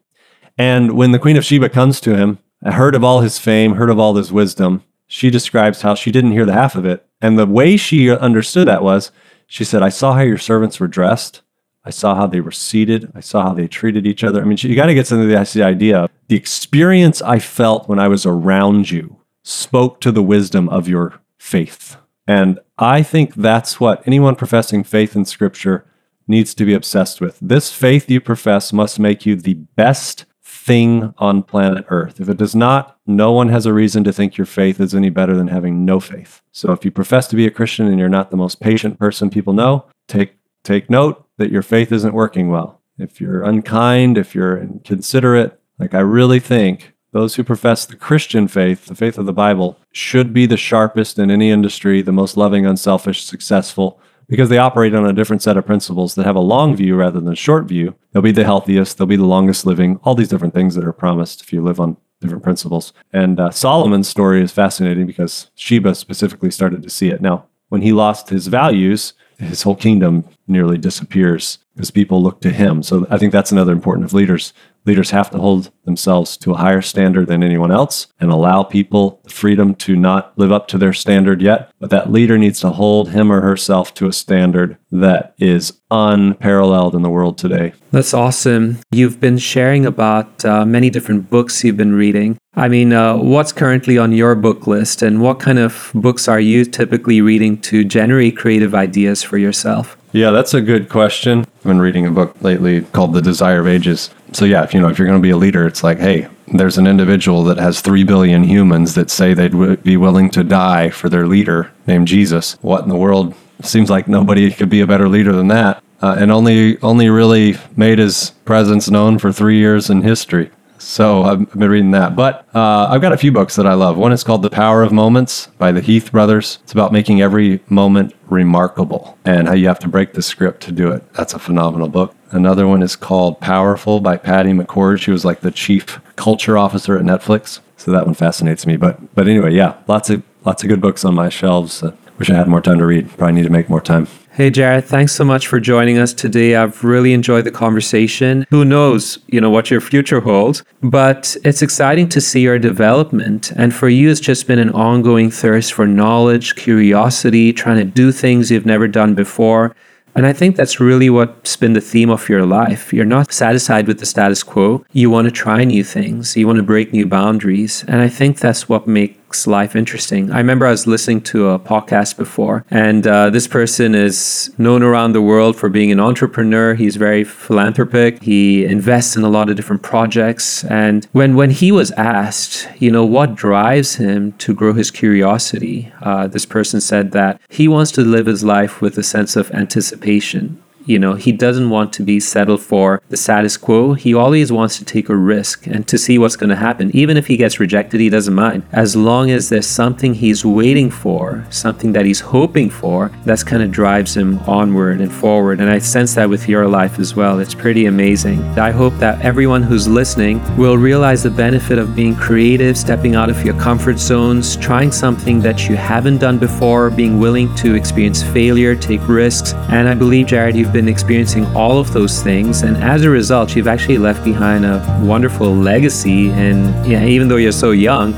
And 0.57 0.93
when 0.93 1.13
the 1.13 1.19
Queen 1.19 1.37
of 1.37 1.45
Sheba 1.45 1.69
comes 1.69 2.01
to 2.03 2.17
him, 2.17 2.39
heard 2.73 2.95
of 2.95 3.05
all 3.05 3.21
his 3.21 3.39
fame, 3.39 3.75
heard 3.75 3.91
of 3.91 3.99
all 3.99 4.15
his 4.15 4.33
wisdom, 4.33 4.83
she 5.07 5.31
describes 5.31 5.83
how 5.83 5.95
she 5.95 6.11
didn't 6.11 6.33
hear 6.33 6.47
the 6.47 6.53
half 6.53 6.75
of 6.75 6.87
it. 6.87 7.07
And 7.21 7.39
the 7.39 7.47
way 7.47 7.77
she 7.77 8.11
understood 8.11 8.69
that 8.69 8.83
was 8.83 9.13
she 9.47 9.65
said, 9.65 9.83
I 9.83 9.89
saw 9.89 10.15
how 10.15 10.23
your 10.23 10.39
servants 10.39 10.81
were 10.81 10.89
dressed. 10.89 11.43
I 11.85 11.91
saw 11.91 12.15
how 12.15 12.27
they 12.27 12.41
were 12.41 12.51
seated. 12.51 13.13
I 13.15 13.21
saw 13.21 13.43
how 13.45 13.55
they 13.55 13.69
treated 13.69 14.07
each 14.07 14.25
other. 14.25 14.41
I 14.41 14.45
mean, 14.45 14.57
you 14.61 14.75
got 14.75 14.87
to 14.87 14.95
get 14.95 15.07
some 15.07 15.21
of 15.21 15.29
the 15.29 15.63
idea. 15.63 16.09
The 16.29 16.37
experience 16.37 17.21
I 17.21 17.39
felt 17.39 17.89
when 17.89 17.99
I 17.99 18.09
was 18.09 18.25
around 18.25 18.91
you 18.91 19.21
spoke 19.43 20.01
to 20.01 20.11
the 20.11 20.23
wisdom 20.23 20.69
of 20.71 20.89
your 20.89 21.21
faith. 21.39 21.99
And 22.27 22.59
I 22.79 23.03
think 23.03 23.35
that's 23.35 23.79
what 23.79 24.03
anyone 24.07 24.35
professing 24.35 24.83
faith 24.83 25.15
in 25.15 25.27
Scripture 25.27 25.85
needs 26.27 26.55
to 26.55 26.65
be 26.65 26.73
obsessed 26.73 27.21
with. 27.21 27.39
This 27.43 27.71
faith 27.71 28.09
you 28.09 28.21
profess 28.21 28.73
must 28.73 28.99
make 28.99 29.27
you 29.27 29.37
the 29.37 29.55
best 29.55 30.25
thing 30.65 31.13
on 31.19 31.43
planet 31.43 31.85
Earth. 31.91 32.21
If 32.21 32.29
it 32.31 32.39
does 32.39 32.55
not, 32.55 32.99
no 33.07 33.33
one 33.33 33.51
has 33.51 33.67
a 33.67 33.73
reason 33.75 34.03
to 34.05 34.13
think 34.13 34.39
your 34.39 34.47
faith 34.47 34.81
is 34.81 34.95
any 34.95 35.11
better 35.11 35.37
than 35.37 35.49
having 35.49 35.85
no 35.85 36.01
faith. 36.01 36.41
So 36.53 36.73
if 36.73 36.87
you 36.87 36.91
profess 36.91 37.29
to 37.29 37.37
be 37.37 37.47
a 37.47 37.51
Christian 37.51 37.87
and 37.87 37.99
you're 37.99 38.09
not 38.09 38.31
the 38.31 38.39
most 38.39 38.61
patient 38.61 38.99
person 38.99 39.29
people 39.29 39.53
know, 39.53 39.85
take 40.09 40.37
take 40.63 40.89
note 40.89 41.27
that 41.37 41.51
your 41.51 41.63
faith 41.63 41.93
isn't 41.93 42.15
working 42.15 42.49
well. 42.49 42.81
If 42.97 43.21
you're 43.21 43.43
unkind, 43.43 44.17
if 44.17 44.35
you're 44.35 44.57
inconsiderate, 44.57 45.61
like 45.79 45.93
I 45.93 46.01
really 46.01 46.41
think 46.41 46.95
those 47.13 47.35
who 47.35 47.45
profess 47.45 47.85
the 47.85 47.97
Christian 47.97 48.49
faith, 48.49 48.87
the 48.87 48.95
faith 48.95 49.19
of 49.19 49.27
the 49.27 49.33
Bible, 49.33 49.79
should 49.93 50.33
be 50.33 50.47
the 50.47 50.57
sharpest 50.57 51.19
in 51.19 51.31
any 51.31 51.51
industry, 51.51 52.01
the 52.01 52.11
most 52.11 52.37
loving, 52.37 52.65
unselfish, 52.65 53.23
successful, 53.25 54.01
because 54.29 54.49
they 54.49 54.59
operate 54.59 54.95
on 54.95 55.07
a 55.07 55.13
different 55.13 55.43
set 55.43 55.57
of 55.57 55.67
principles 55.67 56.15
that 56.15 56.27
have 56.27 56.37
a 56.37 56.41
long 56.41 56.75
view 56.77 56.97
rather 56.97 57.21
than 57.21 57.33
a 57.33 57.37
short 57.37 57.67
view. 57.67 57.95
They'll 58.13 58.23
be 58.23 58.33
the 58.33 58.45
healthiest, 58.45 58.99
they'll 58.99 59.07
be 59.07 59.17
the 59.17 59.25
longest 59.25 59.67
living, 59.67 59.99
all 60.03 60.15
these 60.15 60.29
different 60.29 60.55
things 60.55 60.75
that 60.75 60.85
are 60.85 60.93
promised 60.93 61.43
if 61.43 61.53
you 61.53 61.63
live 61.63 61.81
on 61.81 61.97
different 62.21 62.43
principles. 62.43 62.93
And 63.13 63.39
uh, 63.39 63.51
Solomon's 63.51 64.09
story 64.09 64.43
is 64.43 64.53
fascinating 64.53 65.07
because 65.07 65.51
Sheba 65.55 65.95
specifically 65.95 66.51
started 66.51 66.83
to 66.83 66.91
see 66.91 67.09
it. 67.09 67.21
Now, 67.21 67.47
when 67.69 67.83
he 67.83 67.93
lost 67.93 68.29
his 68.31 68.47
values, 68.47 69.15
his 69.39 69.63
whole 69.63 69.77
kingdom 69.77 70.25
nearly 70.47 70.79
disappears 70.79 71.59
because 71.75 71.91
people 71.91 72.23
look 72.23 72.41
to 72.41 72.51
him. 72.51 72.83
So 72.83 73.07
I 73.11 73.19
think 73.19 73.33
that's 73.33 73.53
another 73.53 73.73
important 73.73 74.05
of 74.05 74.15
leaders. 74.15 74.53
Leaders 74.87 75.11
have 75.11 75.31
to 75.31 75.39
hold 75.39 75.71
themselves 75.85 76.37
to 76.37 76.53
a 76.53 76.57
higher 76.57 76.83
standard 76.83 77.27
than 77.27 77.43
anyone 77.43 77.73
else 77.73 78.07
and 78.21 78.31
allow 78.31 78.63
people 78.63 79.21
the 79.25 79.31
freedom 79.31 79.75
to 79.75 79.97
not 79.97 80.37
live 80.39 80.53
up 80.53 80.69
to 80.69 80.79
their 80.79 80.93
standard 80.93 81.41
yet. 81.41 81.71
But 81.79 81.89
that 81.91 82.13
leader 82.13 82.37
needs 82.37 82.61
to 82.61 82.71
hold 82.71 83.11
him 83.11 83.33
or 83.33 83.41
herself 83.41 83.95
to 83.95 84.07
a 84.07 84.13
standard 84.13 84.77
that 84.93 85.35
is 85.39 85.81
unparalleled 85.91 86.95
in 86.95 87.03
the 87.03 87.09
world 87.11 87.39
today. 87.39 87.73
That's 87.93 88.13
awesome. 88.13 88.79
You've 88.91 89.21
been 89.21 89.39
sharing 89.39 89.87
about 89.87 90.45
uh, 90.45 90.67
many 90.67 90.91
different 90.91 91.31
books 91.31 91.65
you've 91.65 91.77
been 91.77 91.95
reading. 91.95 92.39
I 92.55 92.69
mean, 92.69 92.93
uh, 92.93 93.17
what's 93.17 93.53
currently 93.53 93.99
on 93.99 94.13
your 94.13 94.35
book 94.35 94.67
list, 94.69 95.03
and 95.03 95.21
what 95.21 95.41
kind 95.41 95.59
of 95.59 95.91
books 95.95 96.29
are 96.29 96.39
you 96.39 96.65
typically 96.65 97.21
reading 97.21 97.61
to 97.63 97.85
generate 97.85 98.37
creative 98.37 98.75
ideas 98.75 99.25
for 99.25 99.39
yourself? 99.39 99.97
Yeah, 100.13 100.31
that's 100.31 100.55
a 100.55 100.61
good 100.61 100.89
question. 100.89 101.41
I've 101.41 101.63
been 101.65 101.81
reading 101.81 102.07
a 102.07 102.13
book 102.13 102.37
lately 102.41 102.83
called 102.83 103.13
The 103.15 103.21
Desire 103.21 103.59
of 103.59 103.67
Ages. 103.67 104.11
So 104.35 104.45
yeah, 104.45 104.65
if 104.65 104.75
you 104.75 104.81
know 104.81 104.89
if 104.89 104.99
you're 104.99 105.07
going 105.07 105.19
to 105.19 105.23
be 105.23 105.31
a 105.31 105.37
leader, 105.37 105.65
it's 105.65 105.85
like, 105.85 106.01
hey, 106.01 106.27
there's 106.49 106.77
an 106.77 106.89
individual 106.89 107.45
that 107.45 107.57
has 107.59 107.81
3 107.81 108.03
billion 108.03 108.43
humans 108.43 108.95
that 108.95 109.09
say 109.09 109.33
they'd 109.33 109.53
w- 109.53 109.77
be 109.77 109.97
willing 109.97 110.29
to 110.31 110.43
die 110.43 110.91
for 110.91 111.09
their 111.09 111.29
leader 111.29 111.71
named 111.87 112.09
Jesus. 112.09 112.55
What 112.61 112.83
in 112.83 112.89
the 112.89 112.97
world? 112.97 113.33
Seems 113.63 113.91
like 113.91 114.09
nobody 114.09 114.51
could 114.51 114.69
be 114.69 114.81
a 114.81 114.89
better 114.89 115.09
leader 115.09 115.33
than 115.33 115.47
that. 115.49 115.83
Uh, 116.03 116.17
and 116.19 116.33
only 116.33 116.81
only 116.83 117.09
really 117.09 117.57
made 117.77 117.99
his 117.99 118.31
presence 118.45 118.91
known 118.91 119.21
for 119.21 119.33
3 119.33 119.57
years 119.57 119.89
in 119.89 120.03
history. 120.03 120.51
So 120.79 121.23
I've 121.23 121.51
been 121.53 121.71
reading 121.71 121.93
that. 121.93 122.17
But 122.17 122.47
uh, 122.55 122.89
I've 122.91 123.01
got 123.01 123.13
a 123.13 123.17
few 123.17 123.33
books 123.33 123.57
that 123.57 123.67
I 123.67 123.75
love. 123.75 123.97
One 123.97 124.13
is 124.13 124.25
called 124.25 124.43
The 124.43 124.51
Power 124.51 124.83
of 124.83 124.93
Moments 124.93 125.47
by 125.59 125.73
the 125.73 125.81
Heath 125.81 126.11
brothers. 126.13 126.59
It's 126.65 126.73
about 126.73 126.93
making 126.93 127.23
every 127.23 127.61
moment 127.69 128.15
remarkable 128.29 129.17
and 129.25 129.49
how 129.49 129.55
you 129.55 129.69
have 129.69 129.79
to 129.79 129.89
break 129.89 130.13
the 130.13 130.23
script 130.23 130.63
to 130.65 130.73
do 130.73 130.91
it. 130.91 131.11
That's 131.15 131.33
a 131.33 131.39
phenomenal 131.39 131.89
book. 131.89 132.15
Another 132.35 132.67
one 132.67 132.83
is 132.83 132.97
called 132.97 133.41
Powerful 133.41 134.01
by 134.01 134.17
Patty 134.17 134.51
McCord. 134.51 135.01
She 135.01 135.13
was 135.13 135.25
like 135.25 135.41
the 135.41 135.53
chief 135.53 136.01
culture 136.17 136.59
officer 136.59 136.99
at 136.99 137.05
Netflix. 137.05 137.61
So 137.77 137.93
that 137.93 138.07
one 138.07 138.15
fascinates 138.15 138.67
me. 138.67 138.77
But 138.77 139.15
but 139.15 139.29
anyway, 139.29 139.55
yeah, 139.55 139.77
lots 139.87 140.11
of 140.11 140.25
lots 140.45 140.65
of 140.65 140.69
good 140.69 140.81
books 140.81 141.05
on 141.05 141.15
my 141.15 141.29
shelves. 141.29 141.81
Uh, 141.81 141.95
wish 142.19 142.31
I 142.31 142.35
had 142.35 142.49
more 142.49 142.61
time 142.61 142.79
to 142.79 142.87
read. 142.87 143.09
Probably 143.11 143.35
need 143.35 143.45
to 143.45 143.51
make 143.51 143.71
more 143.71 143.81
time. 143.81 144.09
Hey, 144.33 144.51
Jared, 144.51 144.85
thanks 144.85 145.13
so 145.13 145.25
much 145.25 145.47
for 145.47 145.61
joining 145.61 145.97
us 145.97 146.13
today. 146.13 146.57
I've 146.57 146.83
really 146.83 147.13
enjoyed 147.13 147.45
the 147.45 147.53
conversation. 147.53 148.47
Who 148.51 148.65
knows, 148.65 149.21
you 149.29 149.41
know, 149.41 149.51
what 149.51 149.71
your 149.71 149.81
future 149.81 150.19
holds, 150.19 150.65
but 150.83 151.37
it's 151.45 151.63
exciting 151.63 152.09
to 152.09 152.21
see 152.21 152.41
your 152.41 152.59
development. 152.59 153.53
And 153.53 153.73
for 153.73 153.89
you, 153.89 154.11
it's 154.11 154.19
just 154.19 154.49
been 154.49 154.59
an 154.59 154.71
ongoing 154.71 155.31
thirst 155.31 155.73
for 155.73 155.87
knowledge, 155.87 156.57
curiosity, 156.57 157.53
trying 157.53 157.77
to 157.77 157.85
do 157.85 158.11
things 158.11 158.51
you've 158.51 158.67
never 158.67 158.89
done 158.89 159.15
before. 159.15 159.77
And 160.17 160.27
I 160.27 160.33
think 160.33 160.55
that's 160.55 160.79
really 160.79 161.11
what's 161.11 161.57
been 161.57 161.73
the 161.73 161.81
theme 161.81 162.09
of 162.09 162.29
your 162.29 162.47
life. 162.47 162.93
You're 162.93 163.05
not 163.05 163.33
satisfied 163.33 163.89
with 163.89 163.99
the 163.99 164.07
status 164.07 164.45
quo. 164.45 164.85
You 164.93 165.11
want 165.11 165.25
to 165.27 165.33
try 165.33 165.65
new 165.65 165.83
things. 165.83 166.37
You 166.37 166.47
want 166.47 166.59
to 166.59 166.63
break 166.63 166.93
new 166.93 167.07
boundaries. 167.07 167.85
And 167.89 168.01
I 168.01 168.09
think 168.09 168.39
that's 168.39 168.69
what 168.69 168.87
makes 168.87 169.19
makes 169.35 169.47
life 169.49 169.75
interesting. 169.75 170.31
I 170.31 170.39
remember 170.39 170.65
I 170.65 170.71
was 170.71 170.87
listening 170.87 171.21
to 171.23 171.49
a 171.49 171.59
podcast 171.59 172.17
before, 172.17 172.65
and 172.71 173.05
uh, 173.05 173.31
this 173.31 173.49
person 173.49 173.93
is 173.93 174.55
known 174.59 174.85
around 174.85 175.13
the 175.13 175.21
world 175.21 175.57
for 175.57 175.69
being 175.69 175.91
an 175.91 175.99
entrepreneur. 175.99 176.75
He's 176.75 176.95
very 176.95 177.25
philanthropic. 177.25 178.23
He 178.23 178.65
invests 178.65 179.17
in 179.17 179.25
a 179.25 179.29
lot 179.29 179.51
of 179.51 179.57
different 179.57 179.83
projects. 179.83 180.63
And 180.67 181.09
when 181.11 181.35
when 181.35 181.51
he 181.51 181.73
was 181.73 181.91
asked, 181.93 182.69
you 182.79 182.93
know, 182.93 183.05
what 183.05 183.35
drives 183.35 183.97
him 183.97 184.33
to 184.45 184.55
grow 184.55 184.73
his 184.73 184.93
curiosity, 184.93 185.93
uh, 186.01 186.29
this 186.29 186.47
person 186.47 186.81
said 186.81 187.11
that 187.11 187.41
he 187.49 187.67
wants 187.67 187.91
to 187.93 188.03
live 188.03 188.27
his 188.27 188.45
life 188.45 188.81
with 188.81 188.97
a 188.99 189.03
sense 189.03 189.35
of 189.35 189.51
anticipation 189.51 190.63
you 190.87 190.99
know, 190.99 191.15
he 191.15 191.33
doesn't 191.33 191.71
want 191.71 191.93
to 191.95 192.03
be 192.03 192.21
settled 192.21 192.61
for 192.61 193.01
the 193.09 193.17
status 193.17 193.57
quo. 193.57 193.95
He 193.95 194.15
always 194.15 194.53
wants 194.53 194.79
to 194.79 194.85
take 194.85 195.09
a 195.09 195.17
risk 195.17 195.67
and 195.67 195.87
to 195.89 195.97
see 195.97 196.19
what's 196.19 196.37
going 196.37 196.51
to 196.51 196.57
happen. 196.57 196.91
Even 196.95 197.17
if 197.17 197.27
he 197.27 197.37
gets 197.37 197.59
rejected, 197.59 198.01
he 198.01 198.11
doesn't 198.11 198.35
mind. 198.35 198.65
As 198.73 198.95
long 198.95 199.31
as 199.31 199.49
there's 199.49 199.67
something 199.67 200.15
he's 200.15 200.45
waiting 200.45 200.91
for, 200.91 201.47
something 201.51 201.93
that 201.93 202.05
he's 202.05 202.21
hoping 202.21 202.69
for, 202.69 203.11
that's 203.25 203.43
kind 203.43 203.63
of 203.63 203.71
drives 203.71 204.17
him 204.17 204.39
onward 204.41 205.01
and 205.01 205.13
forward. 205.13 205.61
And 205.61 205.71
I 205.71 205.79
sense 205.79 206.15
that 206.15 206.29
with 206.29 206.49
your 206.49 206.69
life 206.69 206.99
as 206.99 207.15
well. 207.17 207.39
It's 207.39 207.55
pretty 207.55 207.87
amazing. 207.87 208.43
I 208.59 208.71
hope 208.71 208.95
that 208.99 209.21
everyone 209.23 209.63
who's 209.63 209.89
listening 209.89 210.43
will 210.57 210.77
realize 210.77 211.23
the 211.23 211.31
benefit 211.31 211.79
of 211.79 211.97
being 211.97 212.15
creative, 212.15 212.77
stepping 212.77 213.15
out 213.15 213.31
of 213.31 213.43
your 213.45 213.59
comfort 213.59 213.99
zones, 213.99 214.57
trying 214.57 214.93
something 214.93 215.41
that 215.41 215.69
you 215.69 215.77
haven't 215.77 216.19
done 216.19 216.39
before, 216.39 216.91
being 216.91 217.19
willing 217.19 217.55
to 217.57 217.75
experience 217.75 218.23
failure, 218.23 218.75
take 218.77 219.07
risks. 219.09 219.55
And 219.71 219.89
I 219.89 219.95
believe, 219.95 220.27
Jared, 220.27 220.57
you've 220.57 220.74
been 220.75 220.89
experiencing 220.89 221.47
all 221.57 221.79
of 221.79 221.93
those 221.95 222.23
things, 222.23 222.63
and 222.63 222.77
as 222.77 223.05
a 223.05 223.09
result, 223.11 223.57
you've 223.57 223.69
actually 223.69 223.97
left 223.97 224.23
behind 224.25 224.67
a 224.67 225.01
wonderful 225.03 225.55
legacy. 225.55 226.31
And 226.31 226.87
even 226.93 227.29
though 227.29 227.37
you're 227.37 227.53
so 227.53 227.71
young, 227.71 228.13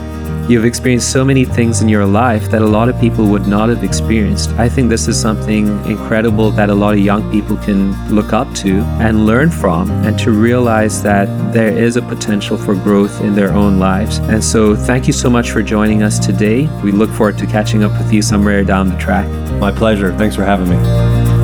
You've 0.48 0.64
experienced 0.64 1.10
so 1.10 1.24
many 1.24 1.44
things 1.44 1.82
in 1.82 1.88
your 1.88 2.06
life 2.06 2.52
that 2.52 2.62
a 2.62 2.66
lot 2.66 2.88
of 2.88 3.00
people 3.00 3.26
would 3.26 3.48
not 3.48 3.68
have 3.68 3.82
experienced. 3.82 4.50
I 4.50 4.68
think 4.68 4.88
this 4.88 5.08
is 5.08 5.20
something 5.20 5.66
incredible 5.86 6.52
that 6.52 6.70
a 6.70 6.74
lot 6.74 6.94
of 6.94 7.00
young 7.00 7.28
people 7.32 7.56
can 7.56 7.90
look 8.14 8.32
up 8.32 8.54
to 8.62 8.78
and 9.00 9.26
learn 9.26 9.50
from, 9.50 9.90
and 10.06 10.16
to 10.20 10.30
realize 10.30 11.02
that 11.02 11.26
there 11.52 11.76
is 11.76 11.96
a 11.96 12.02
potential 12.02 12.56
for 12.56 12.76
growth 12.76 13.22
in 13.22 13.34
their 13.34 13.52
own 13.52 13.80
lives. 13.80 14.18
And 14.18 14.42
so, 14.42 14.76
thank 14.76 15.08
you 15.08 15.12
so 15.12 15.28
much 15.28 15.50
for 15.50 15.62
joining 15.62 16.04
us 16.04 16.24
today. 16.24 16.68
We 16.84 16.92
look 16.92 17.10
forward 17.10 17.38
to 17.38 17.46
catching 17.46 17.82
up 17.82 17.90
with 17.98 18.12
you 18.12 18.22
somewhere 18.22 18.62
down 18.62 18.88
the 18.88 18.98
track. 18.98 19.26
My 19.60 19.72
pleasure. 19.72 20.16
Thanks 20.16 20.36
for 20.36 20.44
having 20.44 20.68
me. 20.68 21.35